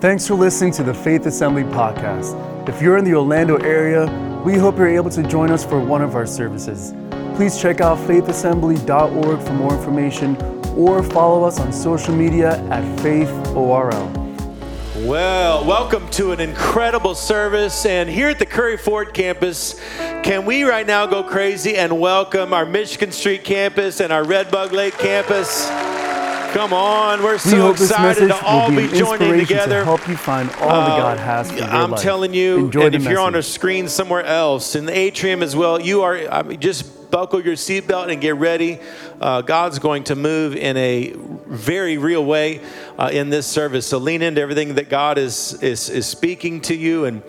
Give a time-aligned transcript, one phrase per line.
[0.00, 2.68] Thanks for listening to the Faith Assembly podcast.
[2.68, 4.04] If you're in the Orlando area,
[4.44, 6.92] we hope you're able to join us for one of our services.
[7.36, 10.36] Please check out faithassembly.org for more information
[10.76, 14.12] or follow us on social media at faithorl.
[15.06, 17.86] Well, welcome to an incredible service.
[17.86, 19.80] And here at the Curry Ford campus,
[20.22, 24.72] can we right now go crazy and welcome our Michigan Street campus and our Redbug
[24.72, 25.93] Lake campus?
[26.54, 29.80] Come on, we're so we excited to all be, be joining together.
[29.80, 32.00] To help you find all uh, that God has for your I'm life.
[32.00, 33.10] telling you, Enjoy and if message.
[33.10, 36.60] you're on a screen somewhere else in the atrium as well, you are I mean,
[36.60, 38.78] just buckle your seatbelt and get ready.
[39.20, 42.60] Uh, God's going to move in a very real way
[43.00, 43.84] uh, in this service.
[43.88, 47.24] So lean into everything that God is is, is speaking to you and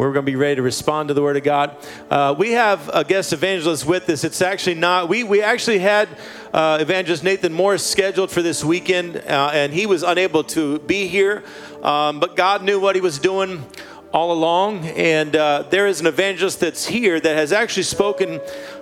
[0.00, 1.76] we're going to be ready to respond to the Word of God.
[2.08, 4.24] Uh, we have a guest evangelist with us.
[4.24, 6.08] It's actually not, we, we actually had
[6.52, 11.06] uh, evangelist Nathan Morris scheduled for this weekend, uh, and he was unable to be
[11.06, 11.44] here.
[11.82, 13.64] Um, but God knew what he was doing
[14.12, 14.86] all along.
[14.86, 18.40] And uh, there is an evangelist that's here that has actually spoken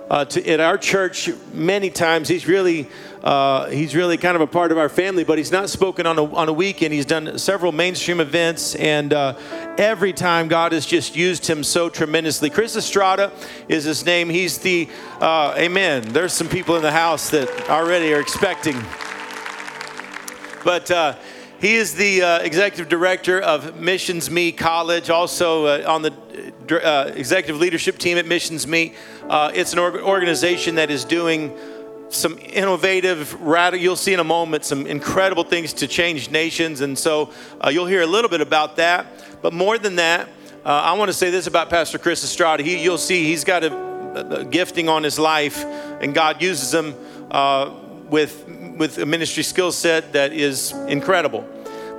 [0.09, 2.27] uh, to, in our church many times.
[2.27, 2.87] He's really
[3.23, 6.17] uh, he's really kind of a part of our family, but he's not spoken on
[6.17, 6.93] a, on a weekend.
[6.93, 9.37] He's done several mainstream events, and uh,
[9.77, 12.49] every time God has just used him so tremendously.
[12.49, 13.31] Chris Estrada
[13.67, 14.29] is his name.
[14.29, 14.87] He's the,
[15.19, 16.13] uh, amen.
[16.13, 18.81] There's some people in the house that already are expecting.
[20.63, 21.15] But uh,
[21.59, 26.13] he is the uh, executive director of Missions Me College, also uh, on the
[26.71, 28.93] uh, executive leadership team at Missions Me.
[29.27, 31.53] Uh, it's an organization that is doing
[32.09, 36.81] some innovative, radical, you'll see in a moment some incredible things to change nations.
[36.81, 39.07] And so uh, you'll hear a little bit about that.
[39.41, 40.27] But more than that,
[40.65, 42.63] uh, I want to say this about Pastor Chris Estrada.
[42.63, 46.95] He, you'll see he's got a, a, gifting on his life, and God uses him
[47.31, 47.73] uh,
[48.09, 48.45] with,
[48.77, 51.47] with a ministry skill set that is incredible.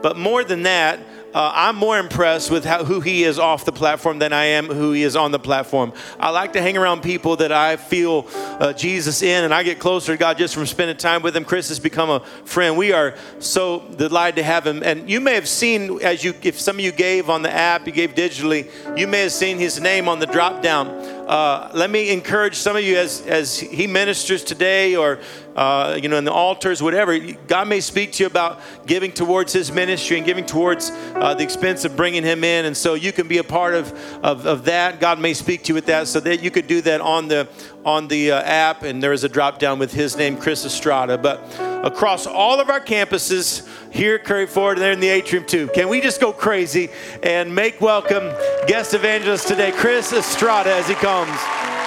[0.02, 0.98] But more than that,
[1.34, 4.66] uh, I'm more impressed with how, who he is off the platform than I am
[4.66, 5.92] who he is on the platform.
[6.18, 9.78] I like to hang around people that I feel uh, Jesus in, and I get
[9.78, 11.44] closer to God just from spending time with him.
[11.44, 12.76] Chris has become a friend.
[12.76, 14.82] We are so delighted to have him.
[14.82, 17.86] And you may have seen, as you, if some of you gave on the app,
[17.86, 20.88] you gave digitally, you may have seen his name on the drop down.
[21.30, 25.20] Uh, let me encourage some of you as, as he ministers today or
[25.54, 27.18] uh, you know, in the altars, whatever.
[27.18, 31.42] God may speak to you about giving towards His ministry and giving towards uh, the
[31.42, 33.92] expense of bringing Him in, and so you can be a part of,
[34.24, 35.00] of, of that.
[35.00, 37.48] God may speak to you with that, so that you could do that on the
[37.84, 41.16] on the uh, app, and there is a drop down with His name, Chris Estrada.
[41.18, 41.40] But
[41.84, 45.68] across all of our campuses here at Curry Ford, and there in the atrium too.
[45.68, 46.90] Can we just go crazy
[47.22, 48.32] and make welcome
[48.66, 51.79] guest evangelist today, Chris Estrada, as he comes.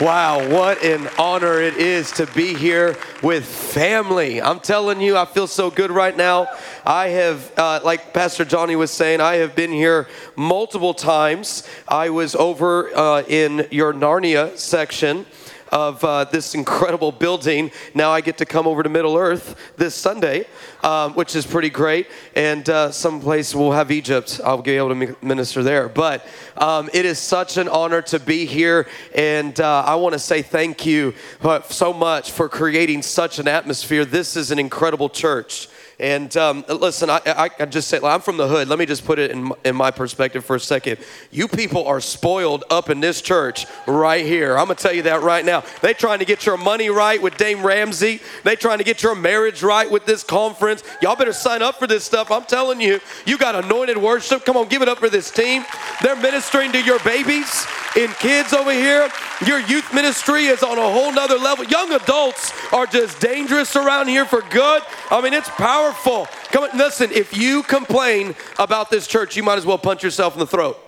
[0.00, 4.40] Wow, what an honor it is to be here with family.
[4.40, 6.46] I'm telling you, I feel so good right now.
[6.86, 11.68] I have, uh, like Pastor Johnny was saying, I have been here multiple times.
[11.86, 15.26] I was over uh, in your Narnia section
[15.70, 17.70] of uh, this incredible building.
[17.94, 20.46] Now I get to come over to Middle Earth this Sunday,
[20.82, 22.06] um, which is pretty great.
[22.34, 24.40] And uh, someplace we'll have Egypt.
[24.44, 25.88] I'll be able to minister there.
[25.88, 26.26] But
[26.56, 28.86] um, it is such an honor to be here.
[29.14, 33.48] And uh, I want to say thank you uh, so much for creating such an
[33.48, 34.04] atmosphere.
[34.04, 35.68] This is an incredible church.
[36.00, 38.68] And um, listen, I, I, I, just say, I'm from the hood.
[38.68, 40.96] Let me just put it in, in my perspective for a second.
[41.30, 44.56] You people are spoiled up in this church right here.
[44.56, 45.62] I'm going to tell you that right now.
[45.82, 48.22] They trying to get your money right with Dave Ramsey.
[48.44, 50.82] They trying to get your marriage right with this conference.
[51.02, 52.30] Y'all better sign up for this stuff.
[52.30, 54.46] I'm telling you, you got anointed worship.
[54.46, 55.66] Come on, give it up for this team.
[56.02, 57.66] They're ministering to your babies
[57.96, 59.08] and kids over here.
[59.46, 61.64] Your youth ministry is on a whole nother level.
[61.64, 64.82] Young adults are just dangerous around here for good.
[65.10, 66.26] I mean, it's powerful.
[66.52, 70.34] Come on, listen, if you complain about this church, you might as well punch yourself
[70.34, 70.78] in the throat.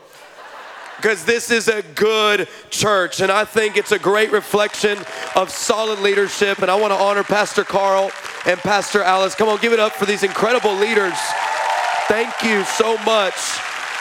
[0.96, 4.98] Because this is a good church, and I think it's a great reflection
[5.34, 6.58] of solid leadership.
[6.60, 8.12] And I want to honor Pastor Carl
[8.46, 9.34] and Pastor Alice.
[9.34, 11.14] Come on, give it up for these incredible leaders.
[12.06, 13.34] Thank you so much.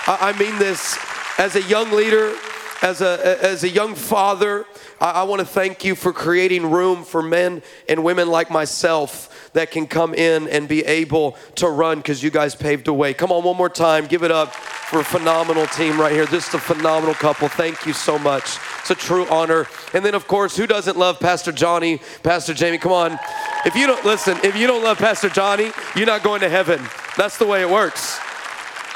[0.06, 0.98] I mean this
[1.40, 2.36] as a young leader,
[2.82, 4.66] as a, as a young father,
[5.00, 9.52] I, I want to thank you for creating room for men and women like myself
[9.54, 13.14] that can come in and be able to run because you guys paved the way.
[13.14, 14.08] Come on, one more time.
[14.08, 16.26] Give it up for a phenomenal team right here.
[16.26, 17.48] Just a phenomenal couple.
[17.48, 18.58] Thank you so much.
[18.80, 19.68] It's a true honor.
[19.94, 22.78] And then, of course, who doesn't love Pastor Johnny, Pastor Jamie?
[22.78, 23.20] Come on.
[23.66, 26.82] If you don't, listen, if you don't love Pastor Johnny, you're not going to heaven.
[27.16, 28.20] That's the way it works.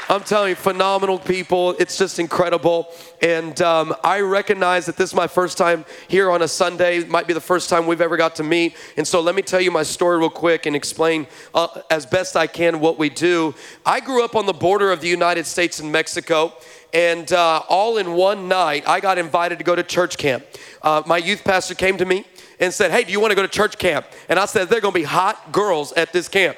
[0.08, 1.74] I'm telling you, phenomenal people.
[1.80, 2.92] It's just incredible.
[3.20, 6.98] And um, I recognize that this is my first time here on a Sunday.
[6.98, 8.76] It might be the first time we've ever got to meet.
[8.96, 11.26] And so let me tell you my story real quick and explain
[11.56, 13.52] uh, as best I can what we do.
[13.84, 16.52] I grew up on the border of the United States and Mexico.
[16.94, 20.44] And uh, all in one night, I got invited to go to church camp.
[20.82, 22.24] Uh, my youth pastor came to me
[22.60, 24.06] and said, Hey, do you want to go to church camp?
[24.28, 26.56] And I said, They're going to be hot girls at this camp.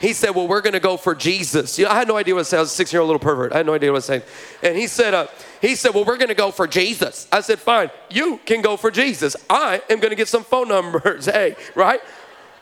[0.00, 1.78] He said, Well, we're going to go for Jesus.
[1.78, 2.56] You know, I had no idea what said.
[2.56, 3.52] I was a six year old little pervert.
[3.52, 4.24] I had no idea what it said.
[4.62, 5.26] And he said, uh,
[5.60, 7.28] he said, Well, we're going to go for Jesus.
[7.30, 9.36] I said, Fine, you can go for Jesus.
[9.50, 11.26] I am going to get some phone numbers.
[11.26, 12.00] Hey, right?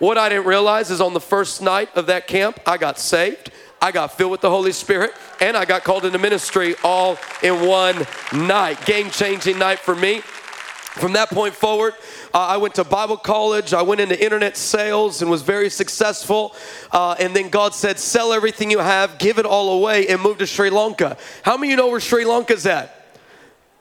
[0.00, 3.50] What I didn't realize is on the first night of that camp, I got saved.
[3.80, 7.66] I got filled with the Holy Spirit, and I got called into ministry all in
[7.66, 8.84] one night.
[8.84, 10.20] Game changing night for me.
[10.20, 11.94] From that point forward,
[12.34, 13.72] uh, I went to Bible college.
[13.72, 16.54] I went into internet sales and was very successful.
[16.92, 20.38] Uh, and then God said, Sell everything you have, give it all away, and move
[20.38, 21.16] to Sri Lanka.
[21.42, 22.94] How many of you know where Sri Lanka's at?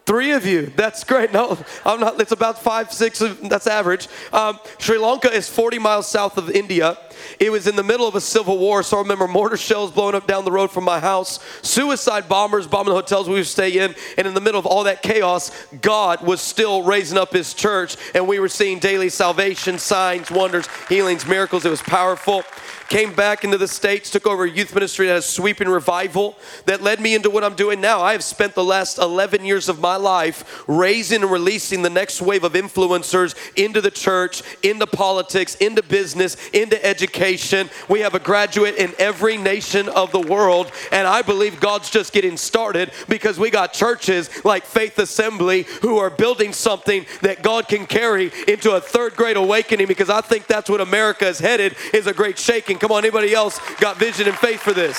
[0.05, 0.67] Three of you.
[0.67, 1.33] That's great.
[1.33, 2.21] No, I'm not.
[2.21, 3.19] It's about five, six.
[3.19, 4.07] That's average.
[4.31, 6.97] Um, Sri Lanka is 40 miles south of India.
[7.39, 10.15] It was in the middle of a civil war, so I remember mortar shells blowing
[10.15, 13.77] up down the road from my house, suicide bombers bombing the hotels we would stay
[13.77, 17.53] in, and in the middle of all that chaos, God was still raising up His
[17.53, 21.65] church, and we were seeing daily salvation, signs, wonders, healings, miracles.
[21.65, 22.43] It was powerful
[22.87, 26.81] came back into the States, took over a youth ministry that has sweeping revival that
[26.81, 28.01] led me into what I'm doing now.
[28.01, 32.21] I have spent the last 11 years of my life raising and releasing the next
[32.21, 37.06] wave of influencers into the church, into politics, into business, into education.
[37.89, 42.13] We have a graduate in every nation of the world, and I believe God's just
[42.13, 47.68] getting started because we got churches like Faith Assembly who are building something that God
[47.68, 51.75] can carry into a third great awakening because I think that's what America is headed
[51.94, 54.98] is a great shaking Come on, anybody else got vision and faith for this?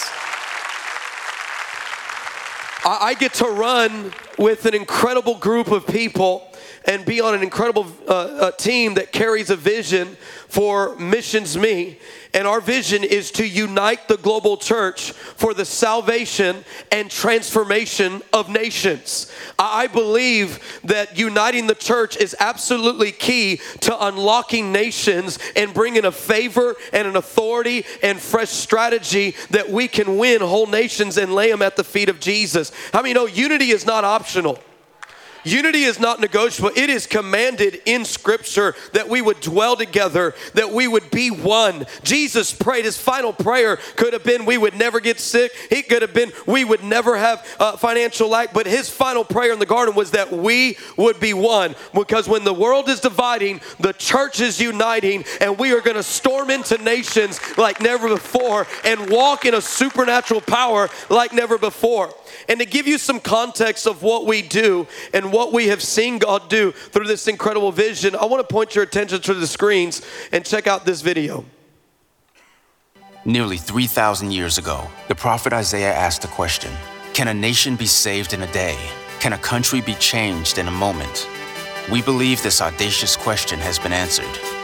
[2.85, 6.51] I, I get to run with an incredible group of people
[6.85, 10.17] and be on an incredible uh, uh, team that carries a vision
[10.49, 11.99] for Missions Me.
[12.35, 18.49] And our vision is to unite the global church for the salvation and transformation of
[18.49, 19.33] nations.
[19.59, 26.13] I believe that uniting the church is absolutely key to unlocking nations and bringing a
[26.13, 31.51] favor and an authority and fresh strategy that we can win whole nations and lay
[31.51, 32.73] them at the feet of Jesus.
[32.93, 34.59] I mean, you know, unity is not optional.
[35.49, 36.71] Unity is not negotiable.
[36.77, 41.87] It is commanded in Scripture that we would dwell together, that we would be one.
[42.03, 45.53] Jesus prayed, his final prayer could have been we would never get sick.
[45.71, 48.53] It could have been we would never have uh, financial lack.
[48.53, 51.75] But his final prayer in the garden was that we would be one.
[51.95, 56.03] Because when the world is dividing, the church is uniting, and we are going to
[56.03, 62.13] storm into nations like never before and walk in a supernatural power like never before.
[62.49, 66.19] And to give you some context of what we do and what we have seen
[66.19, 70.03] God do through this incredible vision, I want to point your attention to the screens
[70.33, 71.45] and check out this video.
[73.25, 76.73] Nearly 3,000 years ago, the prophet Isaiah asked the question
[77.13, 78.79] Can a nation be saved in a day?
[79.21, 81.29] Can a country be changed in a moment?
[81.91, 84.58] We believe this audacious question has been answered.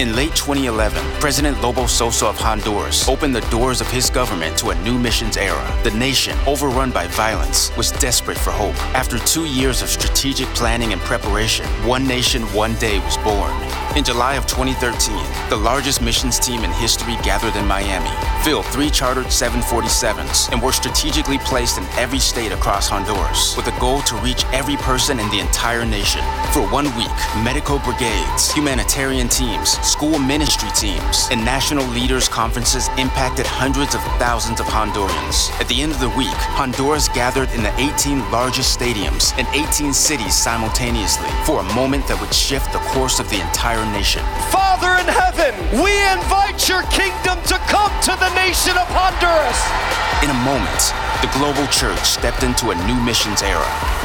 [0.00, 4.70] In late 2011, President Lobo Sosa of Honduras opened the doors of his government to
[4.70, 5.80] a new missions era.
[5.84, 8.74] The nation, overrun by violence, was desperate for hope.
[8.92, 13.54] After two years of strategic planning and preparation, One Nation, One Day was born.
[13.96, 15.14] In July of 2013,
[15.48, 18.10] the largest missions team in history gathered in Miami,
[18.42, 23.78] filled three chartered 747s, and were strategically placed in every state across Honduras, with a
[23.78, 26.22] goal to reach every person in the entire nation.
[26.52, 33.46] For one week, medical brigades, humanitarian teams, school ministry teams, and national leaders conferences impacted
[33.46, 35.52] hundreds of thousands of Hondurans.
[35.60, 39.92] At the end of the week, Honduras gathered in the 18 largest stadiums in 18
[39.92, 44.24] cities simultaneously for a moment that would shift the course of the entire nation.
[44.48, 49.60] Father in heaven, we invite your kingdom to come to the nation of Honduras.
[50.24, 50.82] In a moment,
[51.20, 54.03] the global church stepped into a new missions era.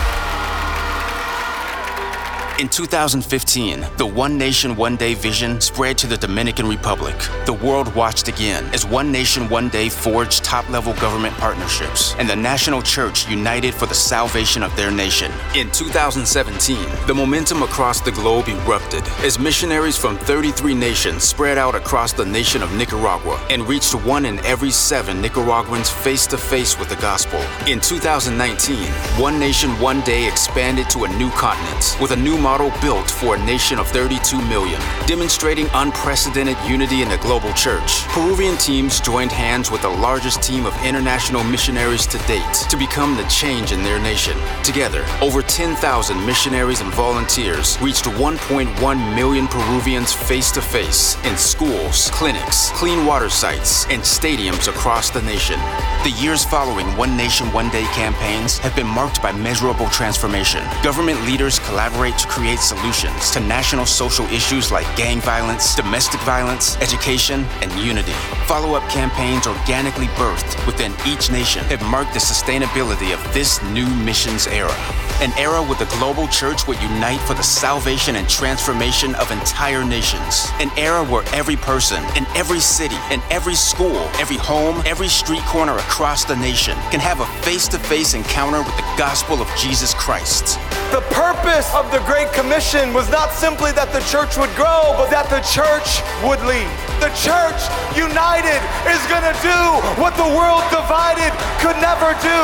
[2.60, 7.16] In 2015, the One Nation, One Day vision spread to the Dominican Republic.
[7.46, 12.30] The world watched again as One Nation, One Day forged top level government partnerships, and
[12.30, 15.32] the national church united for the salvation of their nation.
[15.56, 21.76] In 2017, the momentum across the globe erupted as missionaries from 33 nations spread out
[21.76, 26.78] across the nation of Nicaragua and reached one in every seven Nicaraguans face to face
[26.78, 27.40] with the gospel.
[27.70, 28.76] In 2019,
[29.18, 33.36] One Nation, One Day expanded to a new continent with a new model built for
[33.36, 38.02] a nation of 32 million, demonstrating unprecedented unity in the global church.
[38.08, 43.16] Peruvian teams joined hands with the largest team of international missionaries to date to become
[43.16, 44.36] the change in their nation.
[44.64, 52.10] Together, over 10,000 missionaries and volunteers reached 1.1 million Peruvians face to face in schools,
[52.12, 55.60] clinics, clean water sites, and stadiums across the nation.
[56.04, 60.64] The years following One Nation, One Day campaigns have been marked by measurable transformation.
[60.82, 66.78] Government leaders collaborate to create solutions to national social issues like gang violence, domestic violence,
[66.78, 68.14] education, and unity.
[68.48, 73.88] Follow up campaigns organically birthed within each nation have marked the sustainability of this new
[74.06, 74.74] missions era.
[75.22, 79.84] An era where the global church would unite for the salvation and transformation of entire
[79.84, 80.48] nations.
[80.62, 85.42] An era where every person, in every city, in every school, every home, every street
[85.42, 89.50] corner across the nation can have a face to face encounter with the gospel of
[89.58, 90.58] Jesus Christ.
[90.94, 95.10] The purpose of the Great Commission was not simply that the church would grow, but
[95.10, 96.70] that the church would lead.
[97.04, 97.62] The church
[97.96, 99.60] united is going to do
[100.02, 102.42] what the world divided could never do.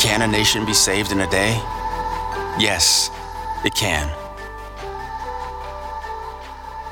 [0.00, 1.54] Can a nation be saved in a day?
[2.58, 3.10] Yes,
[3.64, 4.21] it can.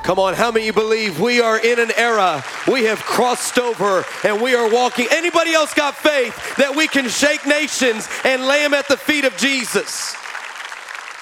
[0.02, 4.04] Come on, how many you believe we are in an era we have crossed over
[4.25, 5.07] and we are walking?
[5.11, 9.25] Anybody else got faith that we can shake nations and lay them at the feet
[9.25, 10.16] of Jesus?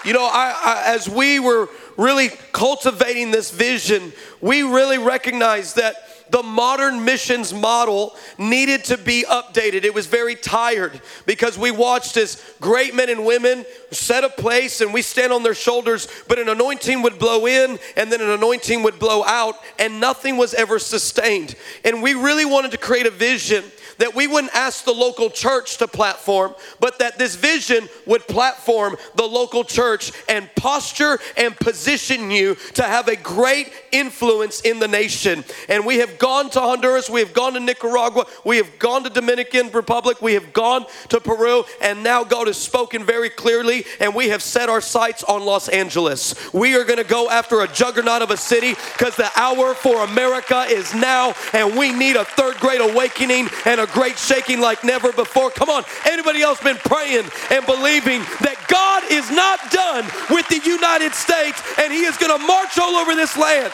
[0.05, 5.97] You know, I, I, as we were really cultivating this vision, we really recognized that
[6.31, 9.85] the modern missions model needed to be updated.
[9.85, 14.81] It was very tired because we watched as great men and women set a place
[14.81, 18.31] and we stand on their shoulders, but an anointing would blow in and then an
[18.31, 21.55] anointing would blow out, and nothing was ever sustained.
[21.85, 23.65] And we really wanted to create a vision
[23.99, 28.97] that we wouldn't ask the local church to platform, but that this vision would platform
[29.17, 34.89] the local church and posture and position you to have a great influence in the
[34.89, 35.45] nation.
[35.69, 39.11] And we have gone to Honduras, we have gone to Nicaragua, we have gone to
[39.11, 44.15] Dominican Republic, we have gone to Peru, and now God has spoken very clearly, and
[44.15, 46.35] we have set our sights on Los Angeles.
[46.53, 50.05] We are going to go after a juggernaut of a city because the hour for
[50.05, 54.85] America is now, and we need a third great awakening and a great shaking like
[54.85, 55.51] never before.
[55.51, 60.61] Come on, anybody else been praying and believing that God is not done with the
[60.65, 63.73] United States and He is going to march all over this land?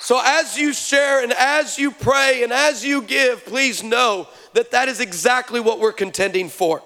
[0.00, 4.72] So, as you share and as you pray and as you give, please know that
[4.72, 6.82] that is exactly what we're contending for.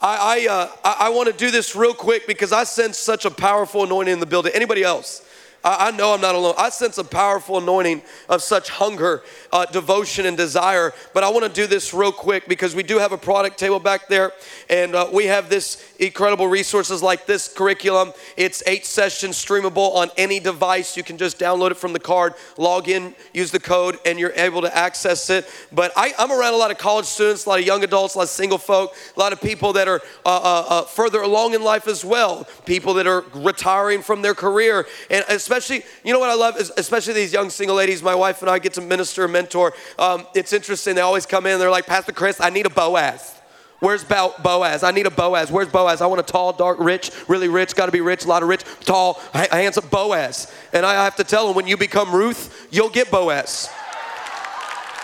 [0.00, 3.24] I, I, uh, I, I want to do this real quick because I sense such
[3.24, 4.52] a powerful anointing in the building.
[4.54, 5.26] Anybody else?
[5.62, 6.54] I, know I'm not alone.
[6.56, 10.94] I sense a powerful anointing of such hunger, uh, devotion, and desire.
[11.12, 13.78] But I want to do this real quick because we do have a product table
[13.78, 14.32] back there,
[14.70, 18.12] and uh, we have this incredible resources like this curriculum.
[18.36, 20.96] It's eight sessions streamable on any device.
[20.96, 24.32] You can just download it from the card, log in, use the code, and you're
[24.32, 25.46] able to access it.
[25.72, 28.18] But I, am around a lot of college students, a lot of young adults, a
[28.18, 31.52] lot of single folk, a lot of people that are uh, uh, uh further along
[31.52, 36.20] in life as well, people that are retiring from their career, and especially, you know
[36.20, 38.02] what I love is especially these young single ladies.
[38.02, 39.72] My wife and I get to minister and mentor.
[39.98, 40.94] Um, it's interesting.
[40.94, 41.58] They always come in.
[41.58, 43.34] They're like, Pastor Chris, I need a Boaz.
[43.80, 44.84] Where's Boaz?
[44.84, 45.50] I need a Boaz.
[45.50, 46.02] Where's Boaz?
[46.02, 48.48] I want a tall, dark, rich, really rich, got to be rich, a lot of
[48.48, 50.52] rich, tall, handsome Boaz.
[50.72, 53.70] And I have to tell him when you become Ruth, you'll get Boaz.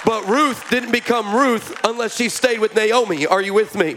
[0.05, 3.27] But Ruth didn't become Ruth unless she stayed with Naomi.
[3.27, 3.97] Are you with me?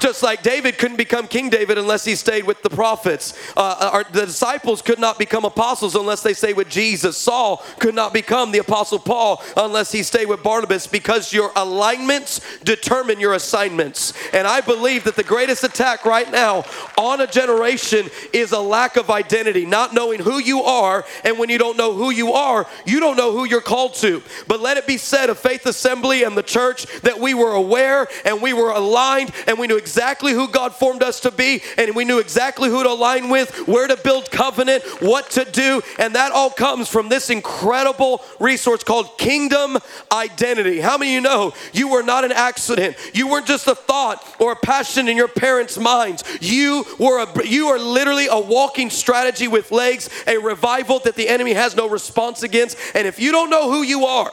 [0.00, 3.34] Just like David couldn't become King David unless he stayed with the prophets.
[3.56, 7.16] Uh, our, the disciples could not become apostles unless they stayed with Jesus.
[7.16, 12.40] Saul could not become the apostle Paul unless he stayed with Barnabas because your alignments
[12.64, 14.12] determine your assignments.
[14.32, 16.64] And I believe that the greatest attack right now
[16.98, 21.04] on a generation is a lack of identity, not knowing who you are.
[21.24, 24.22] And when you don't know who you are, you don't know who you're called to.
[24.48, 28.08] But let it be said of Faith Assembly and the church that we were aware
[28.24, 31.94] and we were aligned and we knew exactly who God formed us to be, and
[31.94, 36.14] we knew exactly who to align with, where to build covenant, what to do, and
[36.14, 39.76] that all comes from this incredible resource called Kingdom
[40.10, 40.80] Identity.
[40.80, 42.96] How many of you know you were not an accident?
[43.12, 46.24] You weren't just a thought or a passion in your parents' minds.
[46.40, 51.28] You were a you are literally a walking strategy with legs, a revival that the
[51.28, 52.78] enemy has no response against.
[52.94, 54.32] And if you don't know who you are,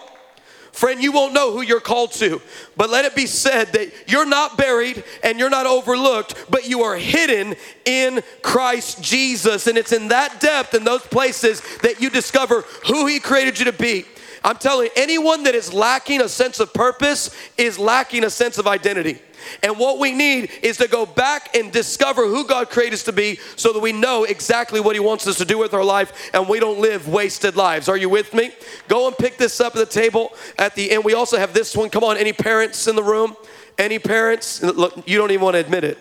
[0.72, 2.42] Friend, you won't know who you're called to,
[2.78, 6.82] but let it be said that you're not buried and you're not overlooked, but you
[6.82, 9.68] are hidden in Christ Jesus.
[9.68, 13.66] And it's in that depth, in those places, that you discover who He created you
[13.66, 14.06] to be.
[14.44, 18.58] I'm telling you, anyone that is lacking a sense of purpose is lacking a sense
[18.58, 19.22] of identity.
[19.64, 23.12] And what we need is to go back and discover who God created us to
[23.12, 26.32] be so that we know exactly what He wants us to do with our life
[26.34, 27.90] and we don't live wasted lives.
[27.90, 28.52] Are you with me?
[28.88, 31.04] Go and pick this up at the table at the end.
[31.04, 31.90] We also have this one.
[31.90, 33.36] Come on, any parents in the room?
[33.78, 34.62] Any parents?
[34.62, 35.98] Look, you don't even want to admit it.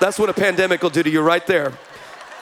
[0.00, 1.72] That's what a pandemic will do to you right there.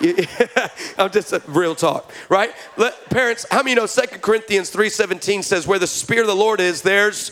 [0.99, 2.53] I'm just a real talk, right?
[2.77, 6.61] Let, parents, how many know 2 Corinthians 3:17 says where the spirit of the Lord
[6.61, 7.31] is, there's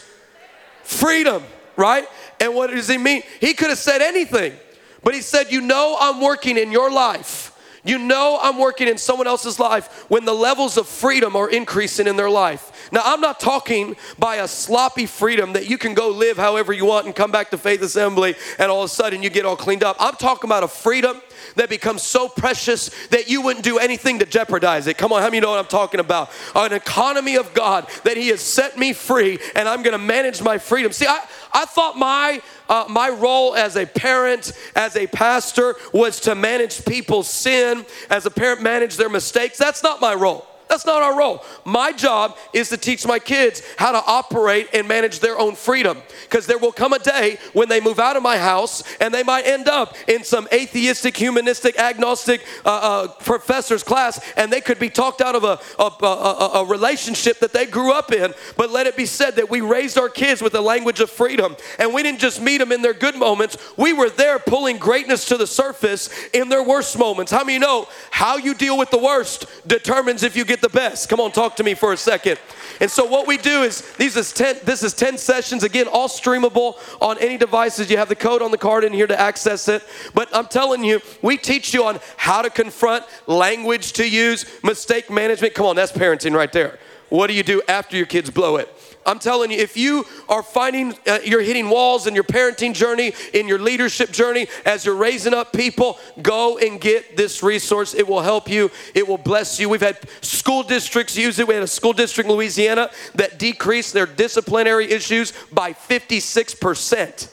[0.85, 1.43] freedom,
[1.77, 2.07] right?
[2.41, 3.23] And what does he mean?
[3.41, 4.55] He could have said anything,
[5.03, 7.51] but he said, "You know I'm working in your life."
[7.85, 12.07] You know, I'm working in someone else's life when the levels of freedom are increasing
[12.07, 12.71] in their life.
[12.91, 16.85] Now, I'm not talking by a sloppy freedom that you can go live however you
[16.85, 19.57] want and come back to Faith Assembly and all of a sudden you get all
[19.57, 19.97] cleaned up.
[20.01, 21.21] I'm talking about a freedom
[21.57, 24.99] that becomes so precious that you wouldn't do anything to jeopardize it.
[24.99, 26.31] Come on, how many know what I'm talking about?
[26.55, 30.59] An economy of God that He has set me free and I'm gonna manage my
[30.59, 30.93] freedom.
[30.93, 36.21] See, I, I thought my uh, my role as a parent, as a pastor, was
[36.21, 39.59] to manage people's sin, as a parent, manage their mistakes.
[39.59, 40.47] That's not my role.
[40.73, 41.45] That's not our role.
[41.67, 45.99] My job is to teach my kids how to operate and manage their own freedom.
[46.23, 49.23] Because there will come a day when they move out of my house and they
[49.23, 54.79] might end up in some atheistic, humanistic, agnostic uh, uh, professor's class and they could
[54.79, 58.33] be talked out of a, a, a, a relationship that they grew up in.
[58.57, 61.55] But let it be said that we raised our kids with the language of freedom.
[61.79, 65.27] And we didn't just meet them in their good moments, we were there pulling greatness
[65.27, 67.31] to the surface in their worst moments.
[67.31, 71.09] How many know how you deal with the worst determines if you get the best.
[71.09, 72.39] Come on, talk to me for a second.
[72.81, 76.09] And so what we do is these is 10 this is 10 sessions again all
[76.09, 77.91] streamable on any devices.
[77.91, 79.83] You have the code on the card in here to access it.
[80.15, 85.11] But I'm telling you, we teach you on how to confront, language to use, mistake
[85.11, 85.55] management.
[85.55, 86.79] Come on, that's parenting right there.
[87.09, 88.69] What do you do after your kids blow it?
[89.05, 93.13] I'm telling you, if you are finding uh, you're hitting walls in your parenting journey,
[93.35, 97.95] in your leadership journey, as you're raising up people, go and get this resource.
[97.95, 99.69] It will help you, it will bless you.
[99.69, 101.49] We've had school districts use it.
[101.49, 107.29] We had a school district in Louisiana that decreased their disciplinary issues by 56%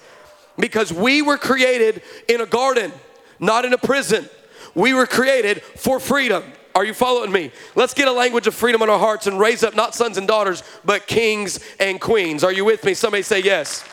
[0.58, 2.92] because we were created in a garden,
[3.40, 4.28] not in a prison.
[4.76, 6.44] We were created for freedom.
[6.80, 7.52] Are you following me?
[7.76, 10.26] Let's get a language of freedom in our hearts and raise up not sons and
[10.26, 12.42] daughters, but kings and queens.
[12.42, 12.94] Are you with me?
[12.94, 13.84] Somebody say yes.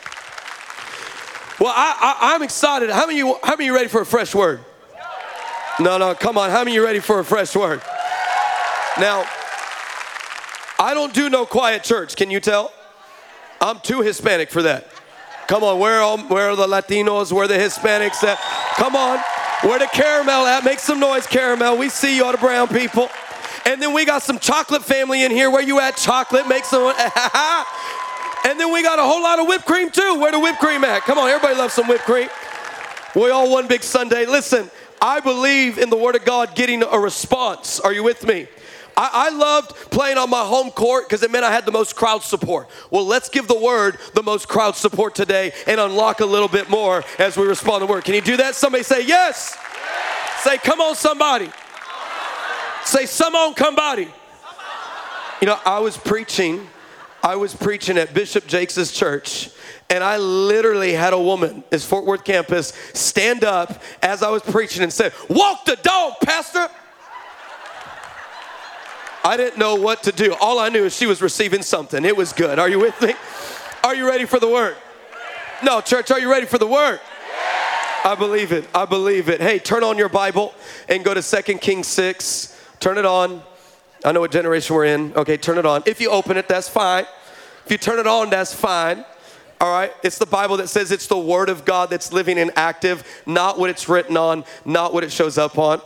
[1.59, 2.89] Well, I, am excited.
[2.89, 4.61] How many, you, how many you ready for a fresh word?
[5.81, 6.49] No, no, come on.
[6.49, 7.81] How many you ready for a fresh word?
[8.97, 9.25] Now,
[10.79, 12.15] I don't do no quiet church.
[12.15, 12.71] Can you tell?
[13.59, 14.87] I'm too Hispanic for that.
[15.49, 17.33] Come on, where are, where are the Latinos?
[17.33, 18.37] Where are the Hispanics at?
[18.77, 19.19] Come on.
[19.61, 20.63] Where the caramel at?
[20.63, 21.77] Make some noise, caramel.
[21.77, 23.09] We see you, all the brown people.
[23.65, 25.49] And then we got some chocolate family in here.
[25.49, 26.47] Where you at, chocolate?
[26.47, 26.83] Make some.
[28.45, 30.19] and then we got a whole lot of whipped cream too.
[30.19, 31.01] Where the whipped cream at?
[31.03, 32.29] Come on, everybody loves some whipped cream.
[33.15, 34.25] We all one big Sunday.
[34.25, 34.69] Listen,
[35.01, 37.79] I believe in the Word of God getting a response.
[37.79, 38.47] Are you with me?
[38.97, 41.95] I, I loved playing on my home court because it meant I had the most
[41.95, 42.67] crowd support.
[42.89, 46.67] Well, let's give the word the most crowd support today and unlock a little bit
[46.67, 48.03] more as we respond to word.
[48.03, 48.55] Can you do that?
[48.55, 49.55] Somebody say yes.
[49.55, 50.43] yes.
[50.43, 51.45] Say, come on, somebody.
[51.45, 52.85] Come on.
[52.85, 54.07] Say, some on, somebody.
[55.41, 56.67] You know, I was preaching.
[57.23, 59.51] I was preaching at Bishop Jakes' church,
[59.89, 64.41] and I literally had a woman, his Fort Worth campus, stand up as I was
[64.41, 66.67] preaching and said, Walk the dog, Pastor.
[69.27, 70.33] I didn't know what to do.
[70.39, 72.05] All I knew is she was receiving something.
[72.05, 72.59] It was good.
[72.59, 73.13] Are you with me?
[73.83, 74.77] Are you ready for the word?
[75.61, 77.01] No, church, are you ready for the word?
[78.05, 78.69] I believe it.
[78.73, 79.41] I believe it.
[79.41, 80.53] Hey, turn on your Bible
[80.87, 82.57] and go to 2 Kings 6.
[82.79, 83.43] Turn it on.
[84.05, 85.13] I know what generation we're in.
[85.13, 85.83] Okay, turn it on.
[85.85, 87.05] If you open it, that's fine.
[87.65, 89.03] If you turn it on, that's fine.
[89.59, 89.91] All right?
[90.03, 93.59] It's the Bible that says it's the Word of God that's living and active, not
[93.59, 95.81] what it's written on, not what it shows up on.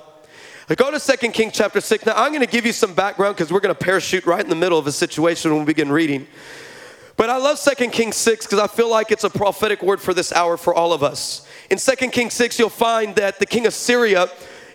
[0.67, 2.05] Go to 2 Kings chapter 6.
[2.05, 4.49] Now, I'm going to give you some background because we're going to parachute right in
[4.49, 6.27] the middle of a situation when we begin reading.
[7.17, 10.13] But I love 2 Kings 6 because I feel like it's a prophetic word for
[10.13, 11.47] this hour for all of us.
[11.69, 14.29] In 2 Kings 6, you'll find that the king of Syria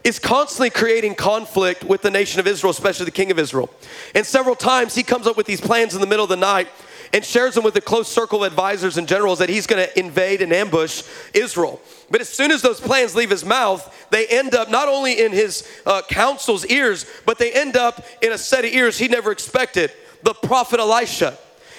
[0.05, 3.71] is constantly creating conflict with the nation of Israel, especially the king of Israel.
[4.15, 6.69] And several times he comes up with these plans in the middle of the night
[7.13, 9.99] and shares them with a close circle of advisors and generals that he's going to
[9.99, 11.03] invade and ambush
[11.35, 11.81] Israel.
[12.11, 15.33] But as soon as those plans leave his mouth, they end up not only in
[15.33, 19.33] his uh, counsel's ears, but they end up in a set of ears he never
[19.33, 19.93] expected
[20.23, 21.37] the prophet Elisha.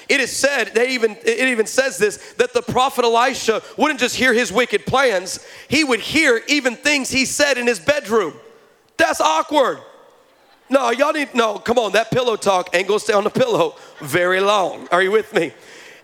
[0.09, 4.15] It is said, they even, it even says this, that the prophet Elisha wouldn't just
[4.15, 8.33] hear his wicked plans, he would hear even things he said in his bedroom.
[8.95, 9.79] That's awkward.
[10.69, 13.75] No, y'all need, no, come on, that pillow talk ain't gonna stay on the pillow
[13.99, 14.87] very long.
[14.91, 15.53] Are you with me?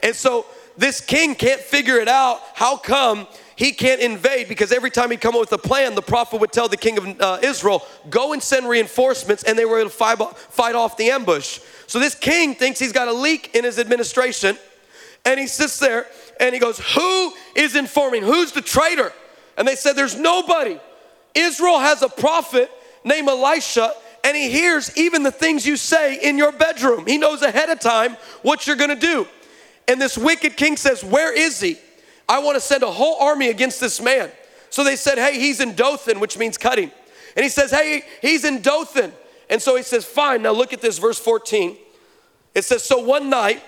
[0.01, 0.45] And so
[0.77, 2.41] this king can't figure it out.
[2.53, 4.47] How come he can't invade?
[4.47, 6.97] Because every time he'd come up with a plan, the prophet would tell the king
[6.97, 10.97] of uh, Israel, go and send reinforcements, and they were able to fight, fight off
[10.97, 11.59] the ambush.
[11.87, 14.57] So this king thinks he's got a leak in his administration,
[15.25, 16.07] and he sits there
[16.39, 18.23] and he goes, Who is informing?
[18.23, 19.13] Who's the traitor?
[19.57, 20.79] And they said, There's nobody.
[21.35, 22.71] Israel has a prophet
[23.03, 27.05] named Elisha, and he hears even the things you say in your bedroom.
[27.05, 29.27] He knows ahead of time what you're gonna do.
[29.87, 31.77] And this wicked king says, Where is he?
[32.27, 34.31] I wanna send a whole army against this man.
[34.69, 36.91] So they said, Hey, he's in Dothan, which means cutting.
[37.35, 39.13] And he says, Hey, he's in Dothan.
[39.49, 41.77] And so he says, Fine, now look at this, verse 14.
[42.55, 43.61] It says, So one night,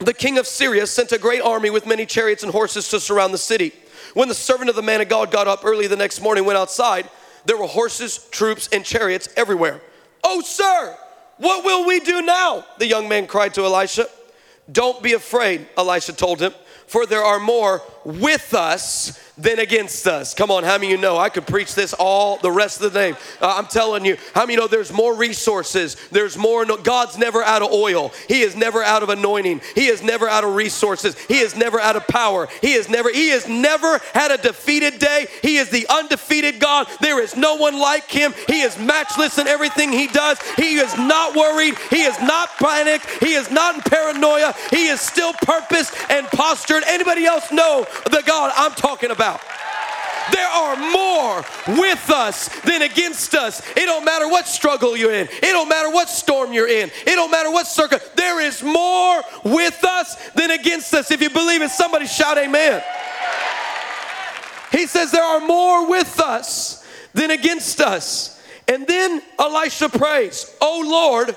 [0.00, 3.32] the king of Syria sent a great army with many chariots and horses to surround
[3.32, 3.72] the city.
[4.14, 6.46] When the servant of the man of God got up early the next morning, and
[6.48, 7.08] went outside,
[7.46, 9.80] there were horses, troops, and chariots everywhere.
[10.22, 10.96] Oh, sir,
[11.38, 12.64] what will we do now?
[12.78, 14.06] The young man cried to Elisha.
[14.70, 16.54] Don't be afraid, Elisha told him,
[16.86, 20.32] for there are more with us than against us.
[20.34, 22.98] Come on, how many you know I could preach this all the rest of the
[22.98, 23.18] day?
[23.40, 25.96] Uh, I'm telling you, how many you know there's more resources?
[26.12, 28.12] There's more, no, God's never out of oil.
[28.28, 29.60] He is never out of anointing.
[29.74, 31.18] He is never out of resources.
[31.26, 32.48] He is never out of power.
[32.60, 35.26] He is never, he has never had a defeated day.
[35.42, 36.86] He is the undefeated God.
[37.00, 38.34] There is no one like him.
[38.46, 40.38] He is matchless in everything he does.
[40.56, 41.74] He is not worried.
[41.90, 43.08] He is not panicked.
[43.20, 44.54] He is not in paranoia.
[44.70, 46.84] He is still purposed and postured.
[46.86, 49.23] Anybody else know the God I'm talking about?
[49.24, 49.40] About.
[50.32, 51.44] There are more
[51.78, 53.60] with us than against us.
[53.76, 55.28] It don't matter what struggle you're in.
[55.30, 56.90] It don't matter what storm you're in.
[57.06, 57.98] It don't matter what circle.
[58.16, 61.10] There is more with us than against us.
[61.10, 62.82] If you believe it, somebody shout amen.
[64.72, 68.42] He says there are more with us than against us.
[68.66, 71.36] And then Elisha prays, Oh Lord,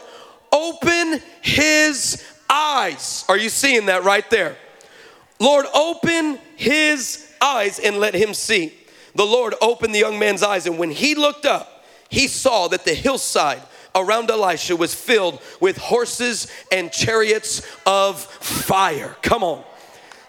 [0.52, 3.26] open his eyes.
[3.28, 4.56] Are you seeing that right there?
[5.40, 8.74] Lord, open his eyes and let him see.
[9.16, 12.86] The Lord opened the young man's eyes, and when he looked up, he saw that
[12.86, 13.62] the hillside
[13.96, 19.16] around Elisha was filled with horses and chariots of fire.
[19.22, 19.64] Come on.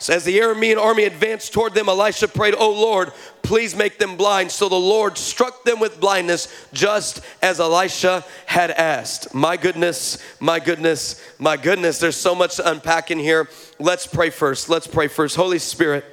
[0.01, 4.17] So as the Aramean army advanced toward them, Elisha prayed, Oh Lord, please make them
[4.17, 4.53] blind.
[4.53, 9.35] So the Lord struck them with blindness, just as Elisha had asked.
[9.35, 11.99] My goodness, my goodness, my goodness.
[11.99, 13.49] There's so much to unpack in here.
[13.81, 14.69] Let's pray first.
[14.69, 15.35] Let's pray first.
[15.35, 16.05] Holy Spirit,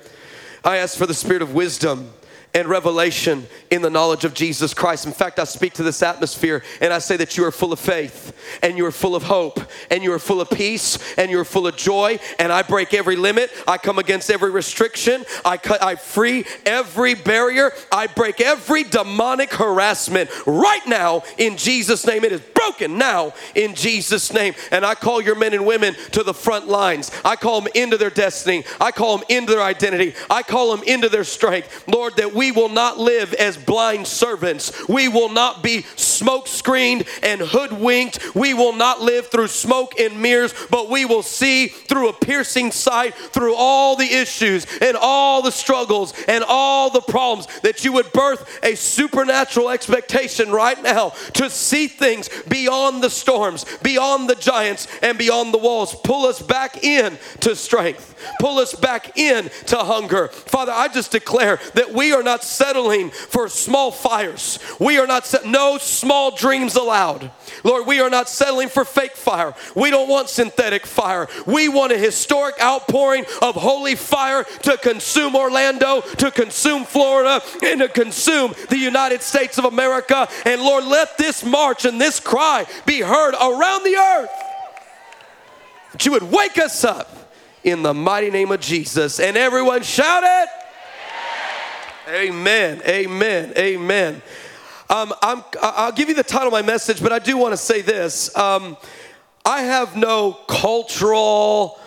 [0.66, 2.12] I ask for the spirit of wisdom
[2.56, 5.06] and revelation in the knowledge of Jesus Christ.
[5.06, 7.80] In fact, I speak to this atmosphere and I say that you are full of
[7.80, 9.60] faith and you are full of hope
[9.92, 12.18] and you are full of peace and you are full of joy.
[12.40, 13.52] And I break every limit.
[13.68, 15.26] I come against every restriction.
[15.44, 17.74] I cut, I free every barrier.
[17.92, 22.24] I break every demonic harassment right now in Jesus' name.
[22.24, 24.54] It is broken now in Jesus' name.
[24.72, 27.12] And I call your men and women to the front lines.
[27.26, 28.64] I call them into their destiny.
[28.80, 30.14] I call them into their identity.
[30.30, 31.84] I call them into their strength.
[31.88, 34.88] Lord, that we we will not live as blind servants.
[34.88, 38.36] We will not be smoke screened and hoodwinked.
[38.36, 42.72] We will not live through smoke and mirrors, but we will see through a piercing
[42.72, 47.94] sight through all the issues and all the struggles and all the problems that you
[47.94, 54.36] would birth a supernatural expectation right now to see things beyond the storms, beyond the
[54.36, 55.96] giants, and beyond the walls.
[56.04, 58.14] Pull us back in to strength.
[58.40, 60.28] Pull us back in to hunger.
[60.28, 64.60] Father, I just declare that we are not settling for small fires.
[64.78, 67.32] We are not, set, no small dreams allowed.
[67.64, 69.56] Lord, we are not settling for fake fire.
[69.74, 71.30] We don't want synthetic fire.
[71.46, 77.80] We want a historic outpouring of holy fire to consume Orlando, to consume Florida, and
[77.80, 80.28] to consume the United States of America.
[80.44, 84.32] And Lord, let this march and this cry be heard around the earth.
[85.94, 87.32] That you would wake us up
[87.64, 89.22] in the mighty name of Jesus.
[89.22, 90.65] And everyone shout it.
[92.08, 92.84] Amen.
[92.86, 93.54] Amen.
[93.58, 94.22] Amen.
[94.92, 97.58] Um, i will give you the title of my message, but I do want to
[97.58, 98.36] say this.
[98.38, 98.78] Um,
[99.44, 101.80] I have no cultural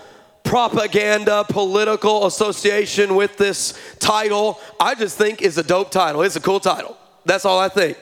[0.43, 4.59] propaganda, political association with this title.
[4.81, 6.23] I just think it's a dope title.
[6.23, 6.97] It's a cool title.
[7.25, 7.97] That's all I think.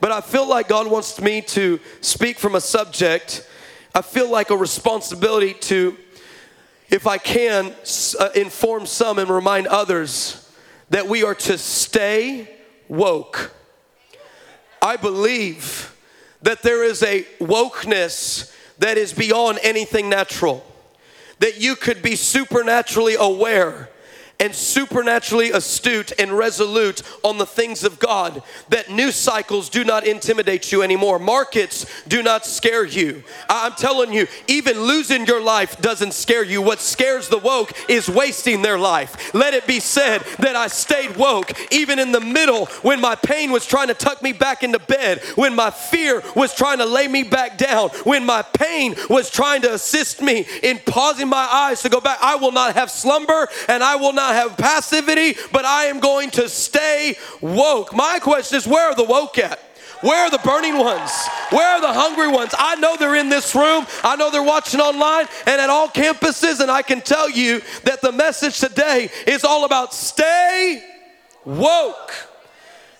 [0.00, 3.48] But I feel like God wants me to speak from a subject.
[3.94, 5.96] I feel like a responsibility to
[6.88, 7.72] if I can,
[8.18, 10.39] uh, inform some and remind others
[10.90, 12.48] that we are to stay
[12.88, 13.52] woke.
[14.82, 15.96] I believe
[16.42, 20.64] that there is a wokeness that is beyond anything natural,
[21.38, 23.89] that you could be supernaturally aware
[24.40, 30.06] and supernaturally astute and resolute on the things of God that news cycles do not
[30.06, 31.18] intimidate you anymore.
[31.18, 33.22] Markets do not scare you.
[33.48, 36.62] I'm telling you, even losing your life doesn't scare you.
[36.62, 39.34] What scares the woke is wasting their life.
[39.34, 43.52] Let it be said that I stayed woke even in the middle when my pain
[43.52, 47.06] was trying to tuck me back into bed, when my fear was trying to lay
[47.06, 51.82] me back down, when my pain was trying to assist me in pausing my eyes
[51.82, 52.18] to go back.
[52.22, 56.30] I will not have slumber and I will not have passivity, but I am going
[56.32, 57.94] to stay woke.
[57.94, 59.58] My question is where are the woke at?
[60.00, 61.10] Where are the burning ones?
[61.50, 62.54] Where are the hungry ones?
[62.58, 63.86] I know they're in this room.
[64.02, 66.60] I know they're watching online and at all campuses.
[66.60, 70.82] And I can tell you that the message today is all about stay
[71.44, 72.12] woke.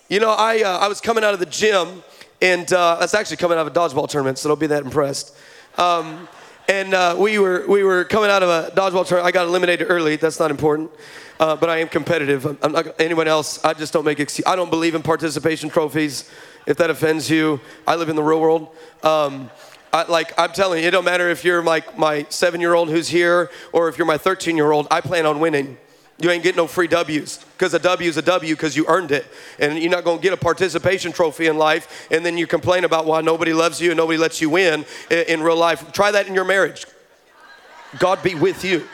[0.09, 2.03] You know, I, uh, I was coming out of the gym
[2.43, 5.35] and uh, was actually coming out of a dodgeball tournament, so don't be that impressed.
[5.79, 6.29] Um,
[6.71, 9.27] and uh, we were we were coming out of a dodgeball tournament.
[9.27, 10.15] I got eliminated early.
[10.15, 10.93] That's not important,
[11.41, 12.47] uh, but I am competitive.
[12.47, 13.63] I'm, I'm not anyone else.
[13.65, 14.49] I just don't make excuses.
[14.51, 16.31] I don't believe in participation trophies.
[16.67, 18.69] If that offends you, I live in the real world.
[19.03, 19.51] Um,
[19.93, 23.51] I, like I'm telling you, it don't matter if you're like my seven-year-old who's here
[23.73, 24.87] or if you're my 13-year-old.
[24.93, 25.77] I plan on winning.
[26.21, 29.11] You ain't getting no free W's because a W is a W because you earned
[29.11, 29.27] it.
[29.59, 32.85] And you're not going to get a participation trophy in life and then you complain
[32.85, 35.93] about why nobody loves you and nobody lets you win in, in real life.
[35.93, 36.87] Try that in your marriage.
[37.99, 38.87] God be with you.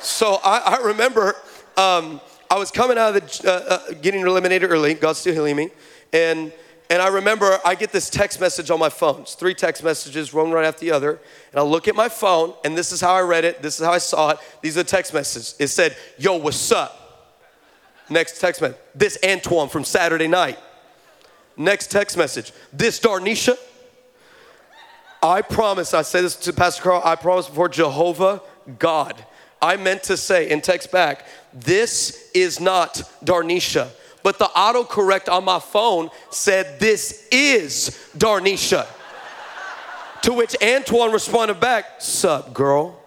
[0.00, 1.34] So I, I remember
[1.76, 2.20] um,
[2.50, 4.94] I was coming out of the, uh, uh, getting eliminated early.
[4.94, 5.70] God's still healing me.
[6.12, 6.52] And
[6.90, 9.20] and I remember I get this text message on my phone.
[9.22, 11.20] It's three text messages, one right after the other.
[11.52, 13.60] And I look at my phone, and this is how I read it.
[13.60, 14.38] This is how I saw it.
[14.62, 15.54] These are the text messages.
[15.58, 16.94] It said, Yo, what's up?
[18.08, 18.78] Next text message.
[18.94, 20.58] This Antoine from Saturday night.
[21.58, 22.52] Next text message.
[22.72, 23.58] This Darnisha.
[25.22, 28.40] I promise, I say this to Pastor Carl, I promise before Jehovah
[28.78, 29.22] God.
[29.60, 33.90] I meant to say in text back, this is not Darnisha
[34.28, 38.86] but the autocorrect on my phone said, This is Darnisha.
[40.20, 43.00] to which Antoine responded back, Sup, girl.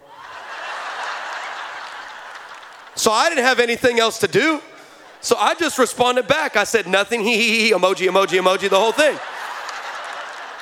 [2.96, 4.60] So I didn't have anything else to do.
[5.20, 6.56] So I just responded back.
[6.56, 9.16] I said, Nothing, hee hee hee, emoji, emoji, emoji, the whole thing.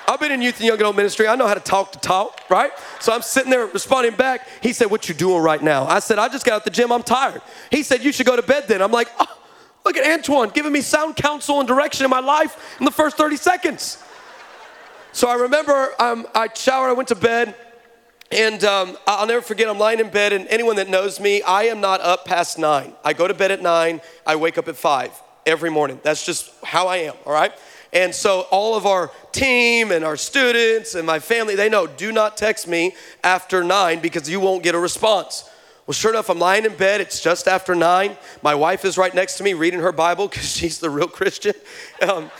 [0.06, 1.26] I've been in youth and young adult ministry.
[1.26, 2.70] I know how to talk to talk, right?
[3.00, 4.46] So I'm sitting there responding back.
[4.62, 5.86] He said, What you doing right now?
[5.86, 6.92] I said, I just got out the gym.
[6.92, 7.40] I'm tired.
[7.70, 8.82] He said, You should go to bed then.
[8.82, 9.38] I'm like, oh.
[9.84, 13.16] Look at Antoine giving me sound counsel and direction in my life in the first
[13.16, 14.02] 30 seconds.
[15.12, 17.54] So I remember um, I showered, I went to bed,
[18.30, 21.64] and um, I'll never forget, I'm lying in bed, and anyone that knows me, I
[21.64, 22.92] am not up past nine.
[23.04, 25.10] I go to bed at nine, I wake up at five
[25.46, 25.98] every morning.
[26.04, 27.52] That's just how I am, all right?
[27.92, 32.12] And so all of our team and our students and my family, they know do
[32.12, 35.49] not text me after nine because you won't get a response.
[35.90, 37.00] Well, sure enough, I'm lying in bed.
[37.00, 38.16] It's just after nine.
[38.42, 41.52] My wife is right next to me reading her Bible because she's the real Christian.
[42.08, 42.30] Um,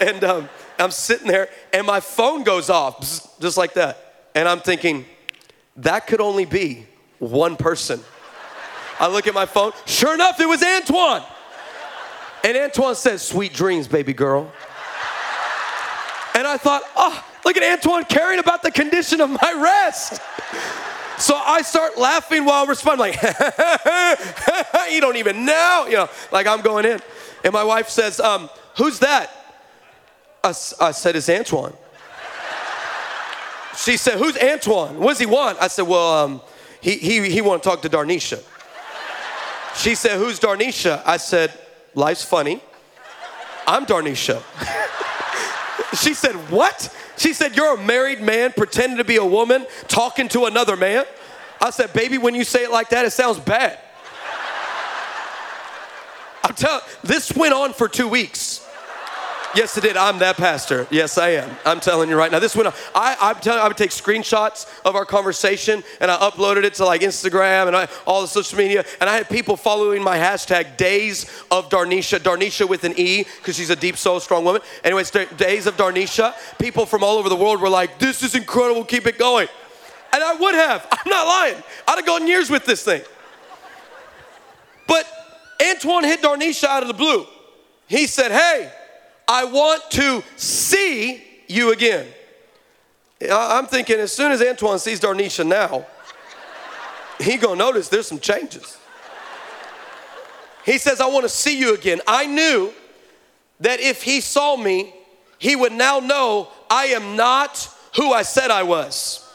[0.00, 4.28] and um, I'm sitting there, and my phone goes off just like that.
[4.36, 5.06] And I'm thinking,
[5.78, 6.86] that could only be
[7.18, 8.00] one person.
[9.00, 9.72] I look at my phone.
[9.86, 11.24] Sure enough, it was Antoine.
[12.44, 14.52] And Antoine says, Sweet dreams, baby girl.
[16.36, 20.20] And I thought, oh, look at Antoine caring about the condition of my rest.
[21.20, 23.22] So I start laughing while responding, like,
[24.90, 26.98] you don't even know, you know, like I'm going in.
[27.44, 29.30] And my wife says, um, who's that?
[30.42, 31.74] I, I said, it's Antoine.
[33.76, 34.98] She said, who's Antoine?
[34.98, 35.58] What does he want?
[35.60, 36.40] I said, well, um,
[36.80, 38.42] he, he, he want to talk to Darnisha.
[39.76, 41.02] She said, who's Darnisha?
[41.04, 41.52] I said,
[41.94, 42.62] life's funny.
[43.66, 44.42] I'm Darnisha.
[45.94, 46.94] she said, what?
[47.16, 51.04] She said, You're a married man pretending to be a woman talking to another man.
[51.60, 53.78] I said, Baby, when you say it like that, it sounds bad.
[56.42, 58.66] I'm telling this went on for two weeks.
[59.52, 59.96] Yes, it did.
[59.96, 60.86] I'm that pastor.
[60.90, 61.50] Yes, I am.
[61.66, 62.38] I'm telling you right now.
[62.38, 62.72] This went.
[62.94, 66.84] I, I'm telling I would take screenshots of our conversation and I uploaded it to
[66.84, 68.84] like Instagram and I, all the social media.
[69.00, 73.56] And I had people following my hashtag days of Darnisha, Darnisha with an E, because
[73.56, 74.62] she's a deep soul, strong woman.
[74.84, 76.32] Anyways, days of Darnisha.
[76.58, 78.84] People from all over the world were like, this is incredible.
[78.84, 79.48] Keep it going.
[80.12, 80.86] And I would have.
[80.92, 81.62] I'm not lying.
[81.88, 83.02] I'd have gone years with this thing.
[84.86, 85.06] But
[85.60, 87.26] Antoine hit Darnisha out of the blue.
[87.88, 88.72] He said, hey,
[89.26, 92.06] I want to see you again.
[93.30, 95.86] I'm thinking as soon as Antoine sees Darnisha now,
[97.20, 98.78] he gonna notice there's some changes.
[100.64, 102.00] He says, I want to see you again.
[102.06, 102.72] I knew
[103.60, 104.94] that if he saw me,
[105.38, 109.26] he would now know I am not who I said I was.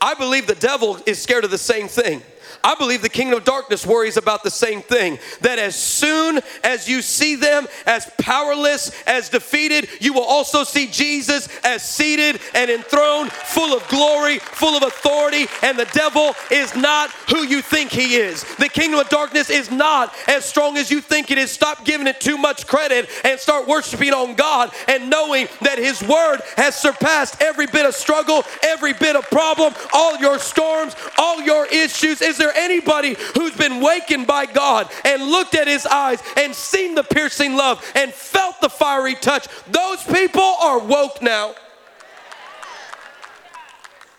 [0.00, 2.22] I believe the devil is scared of the same thing.
[2.64, 6.88] I believe the kingdom of darkness worries about the same thing that as soon as
[6.88, 12.70] you see them as powerless, as defeated, you will also see Jesus as seated and
[12.70, 17.90] enthroned, full of glory, full of authority, and the devil is not who you think
[17.90, 18.44] he is.
[18.56, 21.50] The kingdom of darkness is not as strong as you think it is.
[21.50, 26.02] Stop giving it too much credit and start worshiping on God and knowing that his
[26.02, 31.40] word has surpassed every bit of struggle, every bit of problem, all your storms, all
[31.40, 32.22] your issues.
[32.22, 36.94] Is there anybody who's been wakened by God and looked at his eyes and seen
[36.94, 39.46] the piercing love and felt the fiery touch?
[39.68, 41.54] Those people are woke now.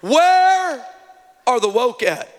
[0.01, 0.85] Where
[1.47, 2.32] are the woke at?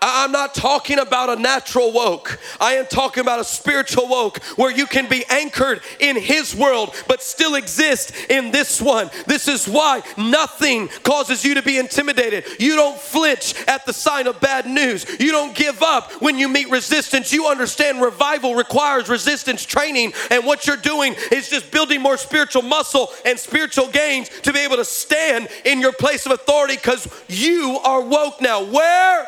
[0.00, 2.38] I'm not talking about a natural woke.
[2.60, 6.94] I am talking about a spiritual woke where you can be anchored in His world
[7.08, 9.10] but still exist in this one.
[9.26, 12.44] This is why nothing causes you to be intimidated.
[12.60, 15.06] You don't flinch at the sign of bad news.
[15.18, 17.32] You don't give up when you meet resistance.
[17.32, 22.62] You understand revival requires resistance training, and what you're doing is just building more spiritual
[22.62, 27.08] muscle and spiritual gains to be able to stand in your place of authority because
[27.28, 28.64] you are woke now.
[28.64, 29.26] Where?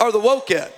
[0.00, 0.72] Are the woke at?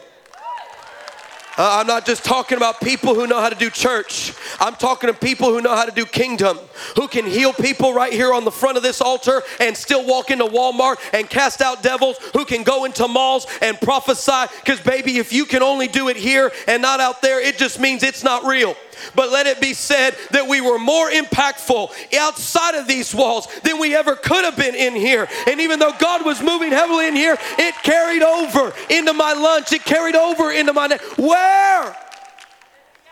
[1.59, 4.33] Uh, I'm not just talking about people who know how to do church.
[4.61, 6.57] I'm talking to people who know how to do kingdom,
[6.95, 10.31] who can heal people right here on the front of this altar and still walk
[10.31, 14.55] into Walmart and cast out devils, who can go into malls and prophesy.
[14.61, 17.81] Because, baby, if you can only do it here and not out there, it just
[17.81, 18.77] means it's not real.
[19.15, 23.79] But let it be said that we were more impactful outside of these walls than
[23.79, 25.29] we ever could have been in here.
[25.47, 29.73] And even though God was moving heavily in here, it carried over into my lunch,
[29.73, 30.87] it carried over into my.
[30.89, 31.97] Ne- Where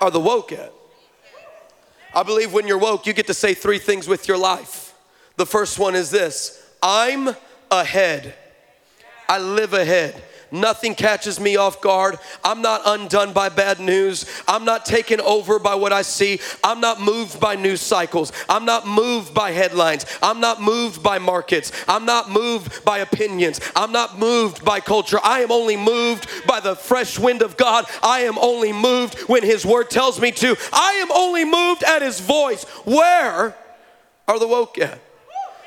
[0.00, 0.72] are the woke at?
[2.14, 4.94] I believe when you're woke, you get to say three things with your life.
[5.36, 7.36] The first one is this I'm
[7.70, 8.34] ahead,
[9.28, 10.22] I live ahead.
[10.50, 12.18] Nothing catches me off guard.
[12.44, 14.24] I'm not undone by bad news.
[14.46, 16.40] I'm not taken over by what I see.
[16.62, 18.32] I'm not moved by news cycles.
[18.48, 20.06] I'm not moved by headlines.
[20.22, 21.72] I'm not moved by markets.
[21.88, 23.60] I'm not moved by opinions.
[23.74, 25.18] I'm not moved by culture.
[25.22, 27.86] I am only moved by the fresh wind of God.
[28.02, 30.56] I am only moved when His word tells me to.
[30.72, 32.64] I am only moved at His voice.
[32.84, 33.56] Where
[34.28, 35.00] are the woke at?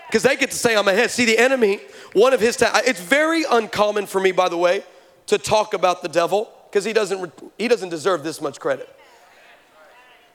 [0.07, 1.11] Because they get to say I'm ahead.
[1.11, 1.79] See, the enemy
[2.13, 4.83] one of his ta- it's very uncommon for me by the way
[5.27, 8.93] to talk about the devil because he doesn't he doesn't deserve this much credit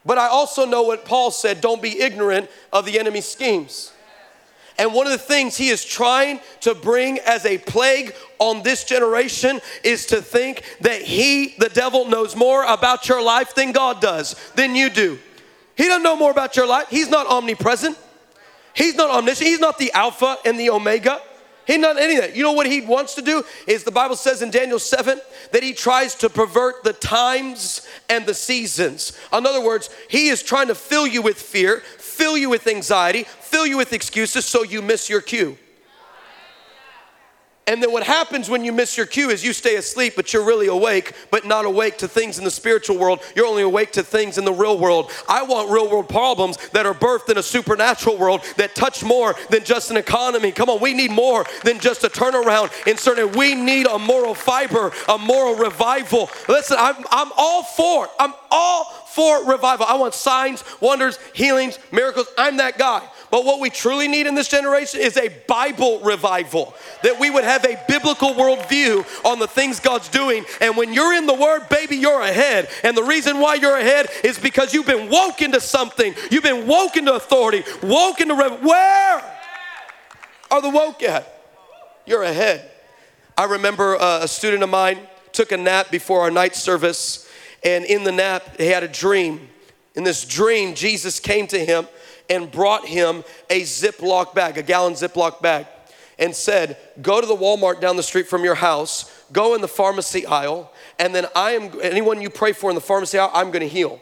[0.04, 3.92] but i also know what paul said don't be ignorant of the enemy's schemes
[4.76, 8.84] and one of the things he is trying to bring as a plague on this
[8.84, 14.00] generation is to think that he, the devil, knows more about your life than God
[14.00, 15.18] does, than you do.
[15.76, 16.88] He doesn't know more about your life.
[16.88, 17.96] He's not omnipresent.
[18.74, 19.46] He's not omniscient.
[19.46, 21.20] He's not the Alpha and the Omega.
[21.66, 22.36] He not any of that.
[22.36, 25.20] You know what he wants to do is the Bible says in Daniel 7
[25.52, 29.18] that he tries to pervert the times and the seasons.
[29.32, 33.24] In other words, he is trying to fill you with fear, fill you with anxiety,
[33.24, 35.56] fill you with excuses so you miss your cue.
[37.66, 40.44] And then what happens when you miss your cue is you stay asleep, but you're
[40.44, 43.20] really awake, but not awake to things in the spiritual world.
[43.34, 45.10] You're only awake to things in the real world.
[45.28, 49.34] I want real world problems that are birthed in a supernatural world that touch more
[49.48, 50.52] than just an economy.
[50.52, 53.32] Come on, we need more than just a turnaround in certain.
[53.32, 56.28] We need a moral fiber, a moral revival.
[56.48, 58.10] Listen, I'm, I'm all for.
[58.20, 59.86] I'm all for revival.
[59.86, 62.26] I want signs, wonders, healings, miracles.
[62.36, 63.08] I'm that guy.
[63.34, 66.72] But what we truly need in this generation is a Bible revival.
[67.02, 70.44] That we would have a biblical worldview on the things God's doing.
[70.60, 72.68] And when you're in the Word, baby, you're ahead.
[72.84, 76.14] And the reason why you're ahead is because you've been woke into something.
[76.30, 79.40] You've been woke into authority, woke into rev- where
[80.52, 81.26] are the woke at?
[82.06, 82.70] You're ahead.
[83.36, 85.00] I remember uh, a student of mine
[85.32, 87.28] took a nap before our night service
[87.64, 89.48] and in the nap, he had a dream.
[89.96, 91.88] In this dream, Jesus came to him
[92.28, 95.66] and brought him a Ziploc bag, a gallon Ziploc bag,
[96.18, 99.68] and said, Go to the Walmart down the street from your house, go in the
[99.68, 103.50] pharmacy aisle, and then I am, anyone you pray for in the pharmacy aisle, I'm
[103.50, 104.00] gonna heal.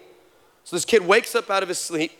[0.64, 2.12] So this kid wakes up out of his sleep.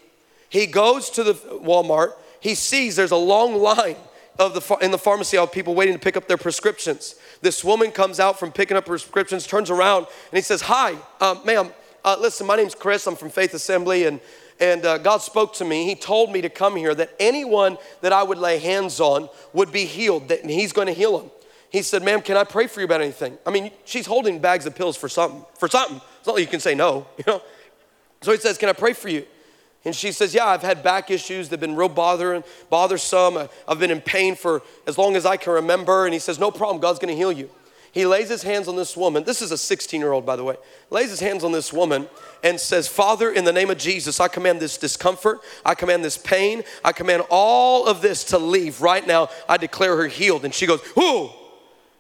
[0.49, 2.13] He goes to the Walmart.
[2.41, 3.97] He sees there's a long line
[4.39, 7.15] of the, in the pharmacy aisle of people waiting to pick up their prescriptions.
[7.41, 11.37] This woman comes out from picking up prescriptions, turns around, and he says, Hi, uh,
[11.45, 11.71] ma'am,
[12.05, 13.07] uh, listen, my name's Chris.
[13.07, 14.21] I'm from Faith Assembly, and,
[14.63, 15.85] and uh, God spoke to me.
[15.87, 19.73] He told me to come here that anyone that I would lay hands on would
[19.73, 21.31] be healed, that, and He's going to heal them.
[21.69, 23.37] He said, Ma'am, can I pray for you about anything?
[23.45, 26.01] I mean, she's holding bags of pills for something, for something.
[26.19, 27.43] It's not like you can say no, you know?
[28.21, 29.27] So he says, Can I pray for you?
[29.85, 33.49] And she says, Yeah, I've had back issues that have been real bothering, bothersome.
[33.67, 36.05] I've been in pain for as long as I can remember.
[36.05, 37.51] And he says, No problem, God's gonna heal you.
[37.93, 39.23] He lays his hands on this woman.
[39.23, 40.57] This is a 16 year old, by the way.
[40.89, 42.09] Lays his hands on this woman
[42.43, 45.41] and says, Father, in the name of Jesus, I command this discomfort.
[45.65, 46.65] I command this pain.
[46.83, 49.29] I command all of this to leave right now.
[49.47, 50.47] I declare her healed.
[50.47, 51.31] And she goes, Whoo!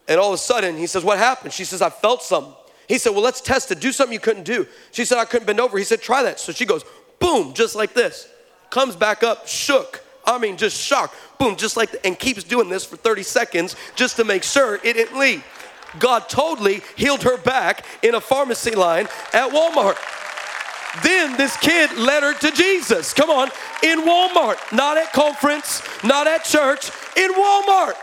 [0.08, 1.52] And all of a sudden, he says, What happened?
[1.52, 2.54] She says, I felt something.
[2.88, 3.78] He said, Well, let's test it.
[3.78, 4.66] Do something you couldn't do.
[4.92, 5.76] She said, I couldn't bend over.
[5.76, 6.40] He said, Try that.
[6.40, 6.84] So she goes,
[7.18, 8.28] Boom, just like this.
[8.70, 10.02] Comes back up, shook.
[10.24, 11.14] I mean, just shocked.
[11.38, 12.06] Boom, just like, that.
[12.06, 15.44] and keeps doing this for 30 seconds just to make sure it didn't leave.
[15.98, 19.96] God totally healed her back in a pharmacy line at Walmart.
[21.02, 23.14] Then this kid led her to Jesus.
[23.14, 23.48] Come on,
[23.82, 27.94] in Walmart, not at conference, not at church, in Walmart.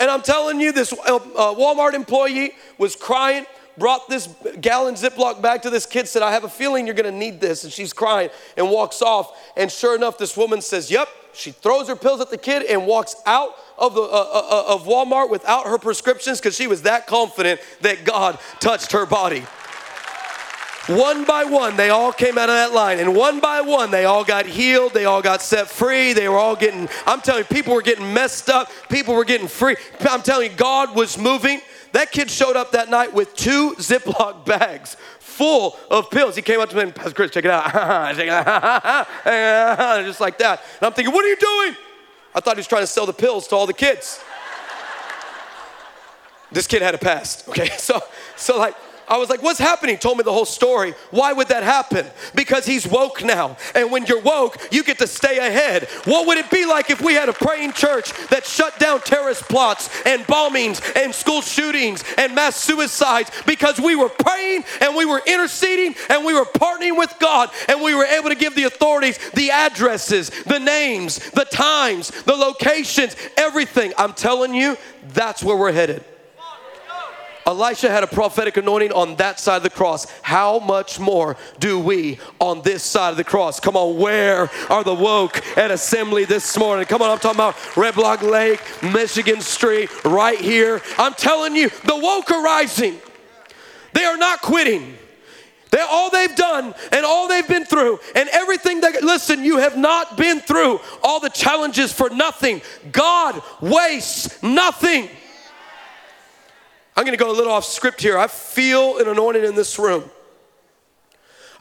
[0.00, 3.46] And I'm telling you, this uh, uh, Walmart employee was crying,
[3.78, 4.28] brought this
[4.60, 7.64] gallon Ziploc bag to this kid, said, I have a feeling you're gonna need this.
[7.64, 9.36] And she's crying and walks off.
[9.56, 11.08] And sure enough, this woman says, Yep.
[11.32, 14.74] She throws her pills at the kid and walks out of, the, uh, uh, uh
[14.74, 19.44] of Walmart without her prescriptions because she was that confident that God touched her body.
[20.86, 24.04] One by one, they all came out of that line, and one by one, they
[24.04, 24.94] all got healed.
[24.94, 26.12] They all got set free.
[26.12, 28.70] They were all getting, I'm telling you, people were getting messed up.
[28.88, 29.74] People were getting free.
[30.08, 31.60] I'm telling you, God was moving.
[31.96, 36.36] That kid showed up that night with two Ziploc bags full of pills.
[36.36, 37.72] He came up to me and Pastor Chris, check it out.
[40.04, 40.60] Just like that.
[40.78, 41.74] And I'm thinking, what are you doing?
[42.34, 44.22] I thought he was trying to sell the pills to all the kids.
[46.52, 47.48] this kid had a past.
[47.48, 48.02] Okay, so
[48.36, 48.74] so like
[49.08, 49.98] I was like, what's happening?
[49.98, 50.94] Told me the whole story.
[51.10, 52.06] Why would that happen?
[52.34, 53.56] Because he's woke now.
[53.74, 55.84] And when you're woke, you get to stay ahead.
[56.04, 59.42] What would it be like if we had a praying church that shut down terrorist
[59.48, 65.04] plots and bombings and school shootings and mass suicides because we were praying and we
[65.04, 68.64] were interceding and we were partnering with God and we were able to give the
[68.64, 73.92] authorities the addresses, the names, the times, the locations, everything.
[73.96, 74.76] I'm telling you,
[75.12, 76.04] that's where we're headed.
[77.46, 80.06] Elisha had a prophetic anointing on that side of the cross.
[80.22, 83.60] How much more do we on this side of the cross?
[83.60, 86.86] Come on, where are the woke at assembly this morning?
[86.86, 90.82] Come on, I'm talking about Red Block Lake, Michigan Street, right here.
[90.98, 92.98] I'm telling you, the woke are rising.
[93.92, 94.96] They are not quitting.
[95.70, 99.76] They all they've done and all they've been through and everything that listen, you have
[99.76, 102.62] not been through all the challenges for nothing.
[102.92, 105.10] God wastes nothing.
[106.96, 108.16] I'm going to go a little off script here.
[108.16, 110.04] I feel an anointing in this room.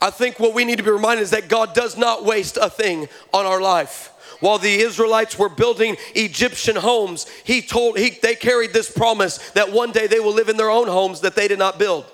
[0.01, 2.69] I think what we need to be reminded is that God does not waste a
[2.69, 4.11] thing on our life.
[4.39, 9.71] While the Israelites were building Egyptian homes, he told he, they carried this promise that
[9.71, 12.05] one day they will live in their own homes that they did not build.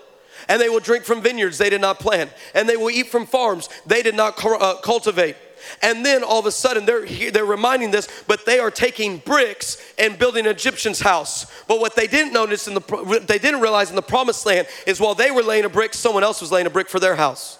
[0.48, 2.32] And they will drink from vineyards they did not plant.
[2.56, 5.36] And they will eat from farms they did not uh, cultivate.
[5.82, 9.82] And then all of a sudden they're they're reminding this, but they are taking bricks
[9.98, 11.46] and building an Egyptian's house.
[11.68, 15.00] But what they didn't notice in the they didn't realize in the promised land is
[15.00, 17.58] while they were laying a brick, someone else was laying a brick for their house.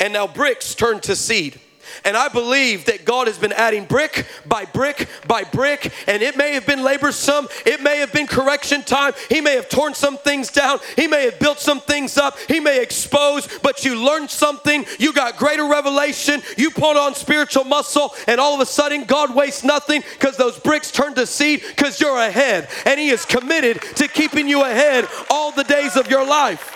[0.00, 1.60] And now bricks turned to seed.
[2.04, 5.92] And I believe that God has been adding brick by brick by brick.
[6.06, 9.12] And it may have been labor some, it may have been correction time.
[9.28, 12.60] He may have torn some things down, He may have built some things up, He
[12.60, 14.84] may expose, but you learned something.
[14.98, 19.34] You got greater revelation, you put on spiritual muscle, and all of a sudden, God
[19.34, 22.68] wastes nothing because those bricks turn to seed because you're ahead.
[22.86, 26.70] And He is committed to keeping you ahead all the days of your life.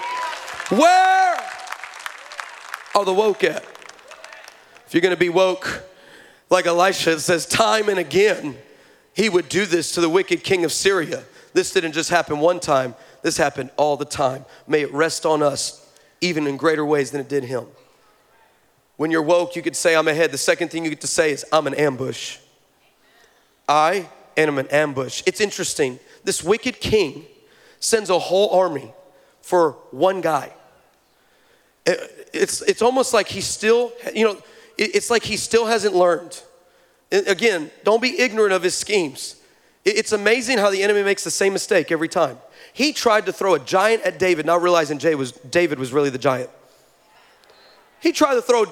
[0.71, 1.37] Where
[2.95, 3.78] are the woke at?
[4.89, 5.85] If you're going to be woke,
[6.49, 8.57] like Elisha says time and again,
[9.13, 11.25] he would do this to the wicked king of Syria.
[11.53, 14.47] This didn't just happen one time, this happened all the time.
[14.67, 15.87] May it rest on us
[16.23, 17.67] even in greater ways than it did him.
[18.97, 20.31] When you're woke, you could say, I'm ahead.
[20.31, 22.39] The second thing you get to say is, I'm an ambush.
[23.69, 24.09] I
[24.39, 25.23] am an ambush.
[25.27, 26.01] It's interesting.
[26.25, 27.27] This wicked king
[27.79, 28.91] sends a whole army
[29.43, 30.51] for one guy.
[31.85, 34.39] It's, it's almost like he's still, you know,
[34.79, 36.43] it's like he still hasn't learned.
[37.11, 39.37] Again, don't be ignorant of his schemes.
[39.85, 42.39] It's amazing how the enemy makes the same mistake every time.
[42.73, 46.19] He tried to throw a giant at David, not realizing was, David was really the
[46.19, 46.51] giant.
[48.01, 48.67] He tried to throw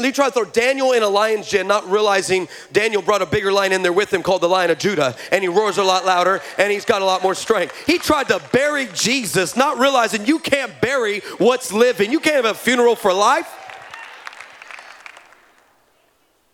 [0.00, 3.52] he tried to throw Daniel in a lion's den, not realizing Daniel brought a bigger
[3.52, 6.06] lion in there with him called the Lion of Judah, and he roars a lot
[6.06, 7.74] louder and he's got a lot more strength.
[7.84, 12.12] He tried to bury Jesus, not realizing you can't bury what's living.
[12.12, 13.52] You can't have a funeral for life.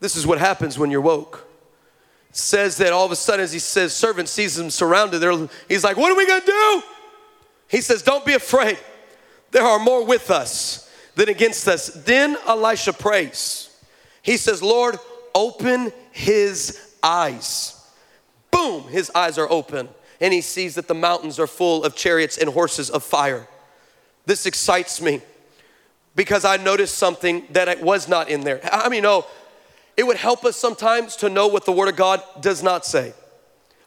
[0.05, 1.49] This is what happens when you're woke.
[2.31, 5.21] Says that all of a sudden, as he says, servant sees him surrounded.
[5.21, 6.83] There, he's like, What are we gonna do?
[7.69, 8.79] He says, Don't be afraid.
[9.51, 11.87] There are more with us than against us.
[11.87, 13.75] Then Elisha prays.
[14.21, 14.99] He says, Lord,
[15.35, 17.83] open his eyes.
[18.51, 19.89] Boom, his eyes are open.
[20.21, 23.49] and he sees that the mountains are full of chariots and horses of fire.
[24.27, 25.23] This excites me
[26.15, 28.61] because I noticed something that it was not in there.
[28.71, 29.25] I mean, no,
[29.97, 33.13] it would help us sometimes to know what the Word of God does not say.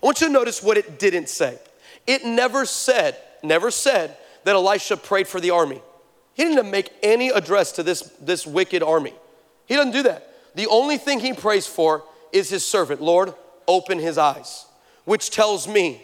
[0.01, 1.58] I want you to notice what it didn't say.
[2.05, 5.82] It never said, never said that Elisha prayed for the army.
[6.34, 9.14] He didn't make any address to this, this wicked army.
[9.66, 10.32] He doesn't do that.
[10.55, 13.01] The only thing he prays for is his servant.
[13.01, 13.34] Lord,
[13.68, 14.66] open his eyes.
[15.05, 16.01] Which tells me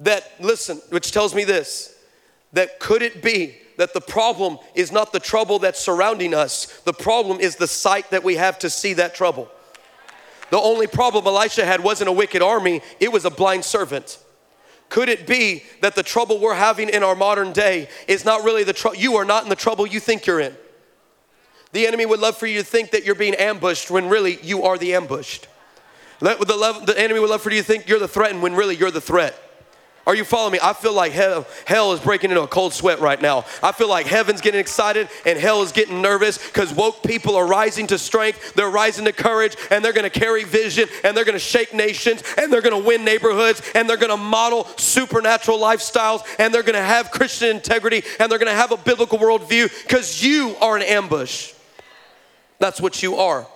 [0.00, 1.94] that, listen, which tells me this
[2.52, 6.92] that could it be that the problem is not the trouble that's surrounding us, the
[6.92, 9.48] problem is the sight that we have to see that trouble.
[10.50, 14.18] The only problem Elisha had wasn't a wicked army, it was a blind servant.
[14.88, 18.62] Could it be that the trouble we're having in our modern day is not really
[18.62, 18.96] the trouble?
[18.96, 20.54] You are not in the trouble you think you're in.
[21.72, 24.62] The enemy would love for you to think that you're being ambushed when really you
[24.62, 25.48] are the ambushed.
[26.20, 28.92] The, the enemy would love for you to think you're the threatened when really you're
[28.92, 29.34] the threat.
[30.06, 30.58] Are you following me?
[30.62, 33.46] I feel like hell, hell is breaking into a cold sweat right now.
[33.62, 37.46] I feel like heaven's getting excited and hell is getting nervous because woke people are
[37.46, 41.38] rising to strength, they're rising to courage, and they're gonna carry vision and they're gonna
[41.38, 46.62] shake nations and they're gonna win neighborhoods and they're gonna model supernatural lifestyles and they're
[46.62, 50.82] gonna have Christian integrity and they're gonna have a biblical worldview because you are an
[50.82, 51.54] ambush.
[52.58, 53.46] That's what you are.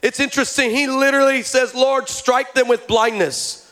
[0.00, 0.70] It's interesting.
[0.70, 3.65] He literally says, Lord, strike them with blindness.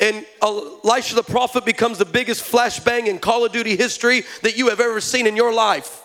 [0.00, 4.68] And Elisha the prophet becomes the biggest flashbang in Call of Duty history that you
[4.68, 6.02] have ever seen in your life.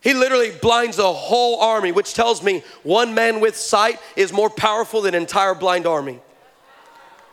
[0.00, 4.48] He literally blinds a whole army, which tells me one man with sight is more
[4.48, 6.20] powerful than an entire blind army.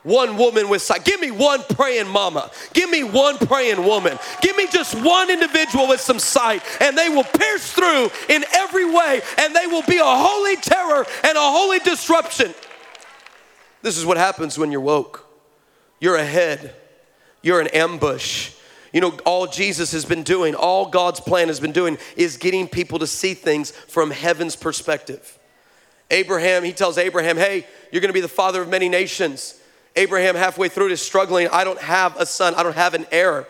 [0.01, 1.05] One woman with sight.
[1.05, 2.51] Give me one praying mama.
[2.73, 4.17] Give me one praying woman.
[4.41, 8.85] Give me just one individual with some sight, and they will pierce through in every
[8.91, 12.53] way, and they will be a holy terror and a holy disruption.
[13.81, 15.22] This is what happens when you're woke.
[16.03, 16.75] You're ahead,
[17.41, 18.51] you're an ambush.
[18.91, 22.67] You know, all Jesus has been doing, all God's plan has been doing, is getting
[22.67, 25.39] people to see things from heaven's perspective.
[26.11, 29.57] Abraham, he tells Abraham, hey, you're gonna be the father of many nations.
[29.95, 31.47] Abraham, halfway through, is struggling.
[31.53, 33.47] I don't have a son, I don't have an heir.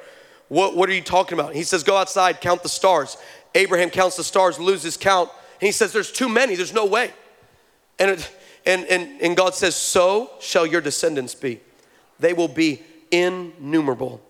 [0.48, 1.56] What, what are you talking about?
[1.56, 3.18] He says, Go outside, count the stars.
[3.56, 5.32] Abraham counts the stars, loses count.
[5.60, 7.14] And he says, There's too many, there's no way.
[7.98, 8.32] And, it,
[8.64, 11.60] and, and, and God says, So shall your descendants be
[12.24, 14.22] they will be innumerable.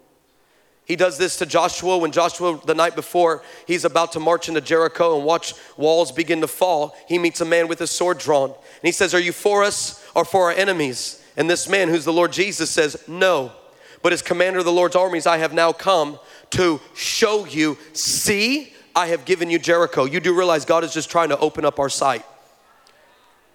[0.86, 4.60] He does this to Joshua when Joshua, the night before, he's about to march into
[4.60, 6.96] Jericho and watch walls begin to fall.
[7.08, 8.50] He meets a man with a sword drawn.
[8.50, 11.24] And he says, Are you for us or for our enemies?
[11.38, 13.54] And this man, who's the Lord Jesus, says, No.
[14.02, 16.20] But as commander of the Lord's armies, I have now come
[16.52, 20.04] to show you, see, I have given you Jericho.
[20.04, 22.26] You do realize God is just trying to open up our sight.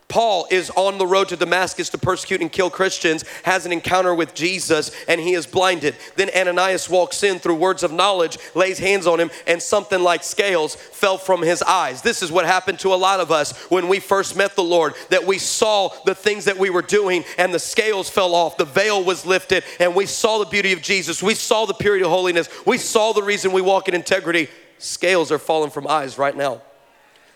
[0.08, 4.14] Paul is on the road to Damascus to persecute and kill Christians, has an encounter
[4.14, 5.96] with Jesus, and he is blinded.
[6.16, 10.22] Then Ananias walks in through words of knowledge, lays hands on him, and something like
[10.22, 12.00] scales fell from his eyes.
[12.00, 14.94] This is what happened to a lot of us when we first met the Lord,
[15.10, 18.64] that we saw the things that we were doing, and the scales fell off, the
[18.64, 21.22] veil was lifted, and we saw the beauty of Jesus.
[21.22, 22.48] We saw the purity of holiness.
[22.64, 24.48] We saw the reason we walk in integrity.
[24.78, 26.62] Scales are falling from eyes right now.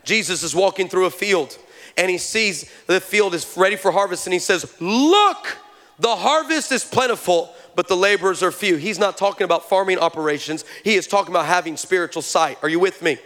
[0.04, 1.58] Jesus is walking through a field
[1.96, 5.58] and he sees the field is ready for harvest and he says, Look,
[5.98, 8.76] the harvest is plentiful, but the laborers are few.
[8.76, 12.58] He's not talking about farming operations, he is talking about having spiritual sight.
[12.62, 13.18] Are you with me?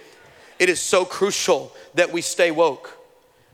[0.58, 2.92] It is so crucial that we stay woke.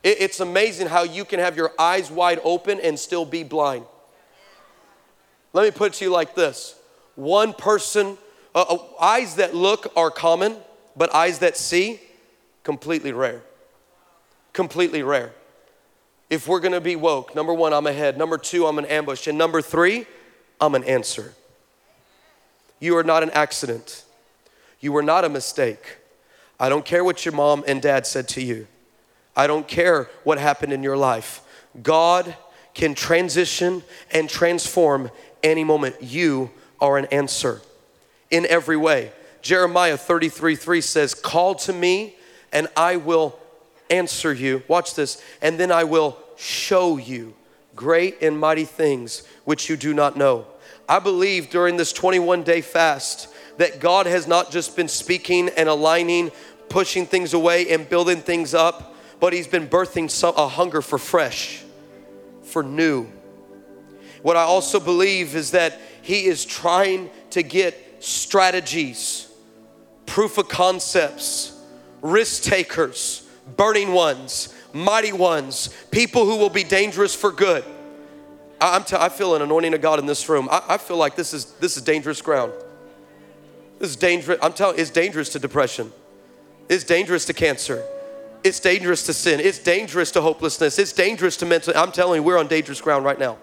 [0.05, 3.85] It's amazing how you can have your eyes wide open and still be blind.
[5.53, 6.75] Let me put it to you like this
[7.15, 8.17] one person,
[8.55, 10.57] uh, uh eyes that look are common,
[10.97, 12.01] but eyes that see,
[12.65, 13.43] completely rare
[14.53, 15.33] completely rare.
[16.31, 18.17] If we're gonna be woke, number one, I'm ahead.
[18.17, 19.27] Number two, I'm an ambush.
[19.27, 20.07] And number three,
[20.61, 21.35] I'm an answer.
[22.81, 24.05] You are not an accident.
[24.81, 25.99] You were not a mistake.
[26.59, 28.67] I don't care what your mom and dad said to you.
[29.37, 31.41] I don't care what happened in your life.
[31.83, 32.35] God
[32.75, 35.11] can transition and transform
[35.43, 35.97] any moment.
[36.01, 36.51] You
[36.81, 37.61] are an answer
[38.31, 39.13] in every way.
[39.43, 42.17] Jeremiah 33 3 says, Call to me
[42.53, 43.39] and I will
[43.91, 44.63] answer you.
[44.69, 45.23] Watch this.
[45.41, 47.35] And then I will show you
[47.75, 50.47] great and mighty things which you do not know.
[50.89, 53.29] I believe during this 21 day fast
[53.59, 56.31] that God has not just been speaking and aligning,
[56.69, 60.99] pushing things away and building things up, but He's been birthing some, a hunger for
[60.99, 61.63] fresh,
[62.43, 63.07] for new.
[64.23, 69.31] What I also believe is that He is trying to get strategies,
[70.07, 71.59] proof of concepts,
[72.01, 77.65] risk takers burning ones, mighty ones, people who will be dangerous for good.
[78.61, 80.49] I- I'm t- I feel an anointing of God in this room.
[80.51, 82.53] I, I feel like this is this is dangerous ground.
[83.79, 84.39] This is dangerous.
[84.43, 85.93] I'm telling it's dangerous to depression.
[86.69, 87.83] It's dangerous to cancer.
[88.45, 89.41] It's dangerous to sin.
[89.41, 90.79] It's dangerous to hopelessness.
[90.79, 91.73] It's dangerous to mental.
[91.77, 93.39] I'm telling you, we're on dangerous ground right now.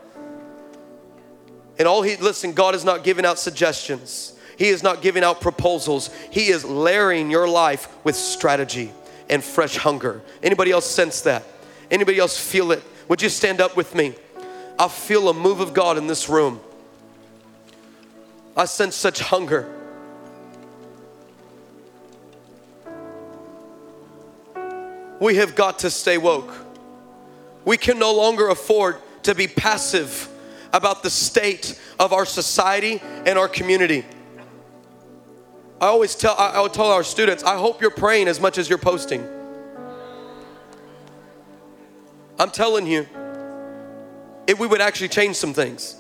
[1.78, 4.34] And all he, listen, God is not giving out suggestions.
[4.58, 6.10] He is not giving out proposals.
[6.32, 8.92] He is layering your life with strategy
[9.30, 10.22] and fresh hunger.
[10.42, 11.44] Anybody else sense that?
[11.92, 12.84] Anybody else feel it?
[13.08, 14.16] Would you stand up with me?
[14.78, 16.60] I feel a move of God in this room.
[18.56, 19.68] I sense such hunger.
[25.20, 26.54] We have got to stay woke.
[27.66, 30.30] We can no longer afford to be passive
[30.72, 34.06] about the state of our society and our community.
[35.82, 38.58] I always tell I, I would tell our students, I hope you're praying as much
[38.58, 39.28] as you're posting.
[42.38, 43.08] I'm telling you,
[44.48, 45.96] if we would actually change some things.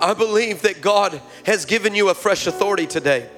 [0.00, 3.28] I believe that God has given you a fresh authority today.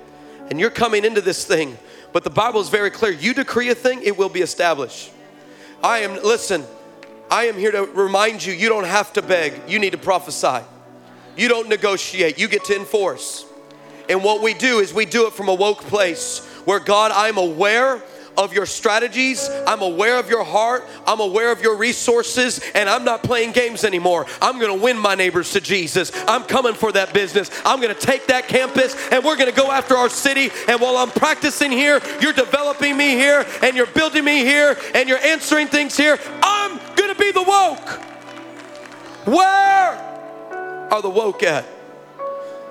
[0.50, 1.76] And you're coming into this thing,
[2.12, 3.12] but the Bible is very clear.
[3.12, 5.12] You decree a thing, it will be established.
[5.82, 6.64] I am, listen,
[7.30, 10.64] I am here to remind you you don't have to beg, you need to prophesy.
[11.36, 13.44] You don't negotiate, you get to enforce.
[14.08, 17.38] And what we do is we do it from a woke place where God, I'm
[17.38, 18.02] aware
[18.38, 19.50] of your strategies.
[19.66, 20.86] I'm aware of your heart.
[21.06, 24.26] I'm aware of your resources, and I'm not playing games anymore.
[24.40, 26.12] I'm gonna win my neighbors to Jesus.
[26.28, 27.50] I'm coming for that business.
[27.64, 30.50] I'm gonna take that campus, and we're gonna go after our city.
[30.68, 35.08] And while I'm practicing here, you're developing me here, and you're building me here, and
[35.08, 36.16] you're answering things here.
[36.40, 37.88] I'm gonna be the woke.
[39.26, 41.77] Where are the woke at?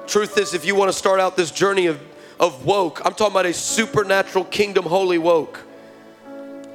[0.07, 2.01] Truth is, if you want to start out this journey of,
[2.39, 5.59] of woke, I'm talking about a supernatural kingdom holy woke.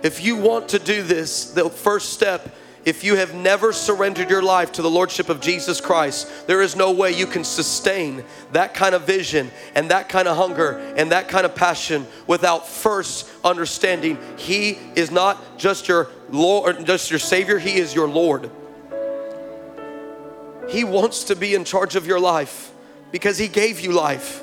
[0.03, 2.55] If you want to do this, the first step,
[2.85, 6.76] if you have never surrendered your life to the Lordship of Jesus Christ, there is
[6.76, 8.22] no way you can sustain
[8.53, 12.68] that kind of vision and that kind of hunger and that kind of passion without
[12.68, 18.51] first understanding He is not just your Lord, just your Savior, He is your Lord.
[20.68, 22.72] He wants to be in charge of your life
[23.13, 24.43] because He gave you life.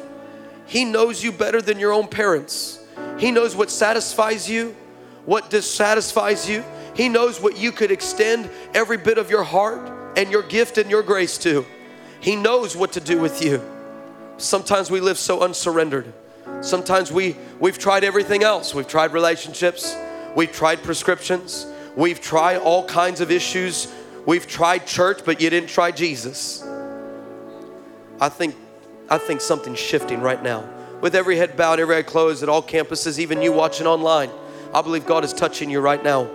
[0.66, 2.80] He knows you better than your own parents.
[3.18, 4.76] He knows what satisfies you,
[5.26, 6.64] what dissatisfies you.
[6.96, 10.90] He knows what you could extend every bit of your heart and your gift and
[10.90, 11.66] your grace to.
[12.22, 13.62] He knows what to do with you.
[14.38, 16.14] Sometimes we live so unsurrendered.
[16.62, 18.74] Sometimes we, we've tried everything else.
[18.74, 19.96] We've tried relationships,
[20.36, 21.66] we've tried prescriptions,
[21.96, 23.88] we've tried all kinds of issues.
[24.26, 26.62] We've tried church, but you didn't try Jesus.
[28.22, 28.56] I think,
[29.10, 30.68] I think something's shifting right now.
[31.02, 34.30] With every head bowed, every eye closed at all campuses, even you watching online,
[34.74, 36.30] I believe God is touching you right now.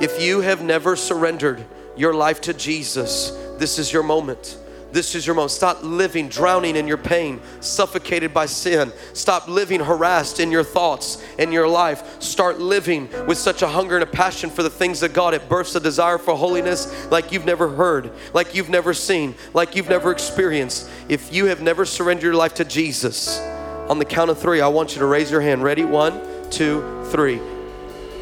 [0.00, 1.64] If you have never surrendered
[1.96, 4.58] your life to Jesus, this is your moment.
[4.94, 5.50] This is your moment.
[5.50, 8.92] Stop living drowning in your pain, suffocated by sin.
[9.12, 12.22] Stop living harassed in your thoughts and your life.
[12.22, 15.34] Start living with such a hunger and a passion for the things of God.
[15.34, 19.74] It births a desire for holiness like you've never heard, like you've never seen, like
[19.74, 20.88] you've never experienced.
[21.08, 23.40] If you have never surrendered your life to Jesus,
[23.88, 25.64] on the count of three, I want you to raise your hand.
[25.64, 25.84] Ready?
[25.84, 27.40] One, two, three.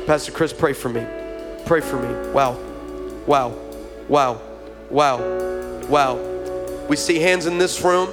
[0.06, 1.06] Pastor Chris, pray for me.
[1.66, 2.30] Pray for me.
[2.30, 2.54] Wow.
[3.26, 3.50] Wow.
[4.08, 4.40] Wow.
[4.88, 5.18] Wow.
[5.90, 6.31] Wow.
[6.88, 8.12] We see hands in this room.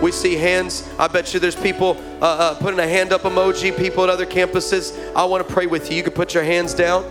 [0.00, 0.88] We see hands.
[0.98, 4.26] I bet you there's people uh, uh, putting a hand up emoji, people at other
[4.26, 5.14] campuses.
[5.14, 5.96] I want to pray with you.
[5.96, 7.04] You can put your hands down.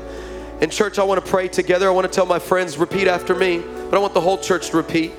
[0.62, 1.88] In church, I want to pray together.
[1.88, 4.70] I want to tell my friends, repeat after me, but I want the whole church
[4.70, 5.12] to repeat.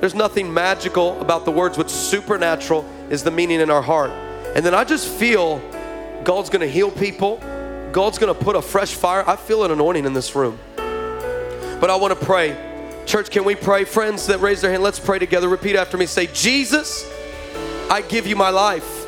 [0.00, 1.78] There's nothing magical about the words.
[1.78, 4.10] What's supernatural is the meaning in our heart.
[4.54, 5.58] And then I just feel
[6.24, 7.38] God's going to heal people.
[7.92, 9.28] God's going to put a fresh fire.
[9.28, 10.58] I feel an anointing in this room.
[10.76, 12.67] But I want to pray.
[13.08, 13.84] Church, can we pray?
[13.84, 15.48] Friends that raise their hand, let's pray together.
[15.48, 16.04] Repeat after me.
[16.04, 17.10] Say, Jesus,
[17.88, 19.06] I give you my life.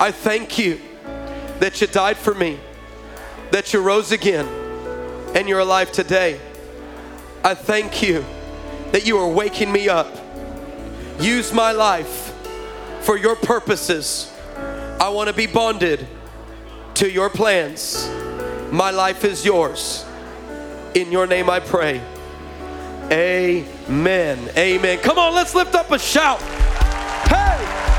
[0.00, 0.80] I thank you
[1.58, 2.58] that you died for me,
[3.50, 4.46] that you rose again,
[5.34, 6.40] and you're alive today.
[7.44, 8.24] I thank you
[8.92, 10.16] that you are waking me up.
[11.20, 12.34] Use my life
[13.02, 14.32] for your purposes.
[14.98, 16.08] I want to be bonded
[16.94, 18.08] to your plans.
[18.72, 20.06] My life is yours.
[20.94, 22.00] In your name I pray.
[23.12, 24.38] Amen.
[24.56, 24.98] Amen.
[24.98, 26.40] Come on, let's lift up a shout.
[27.28, 27.89] Hey!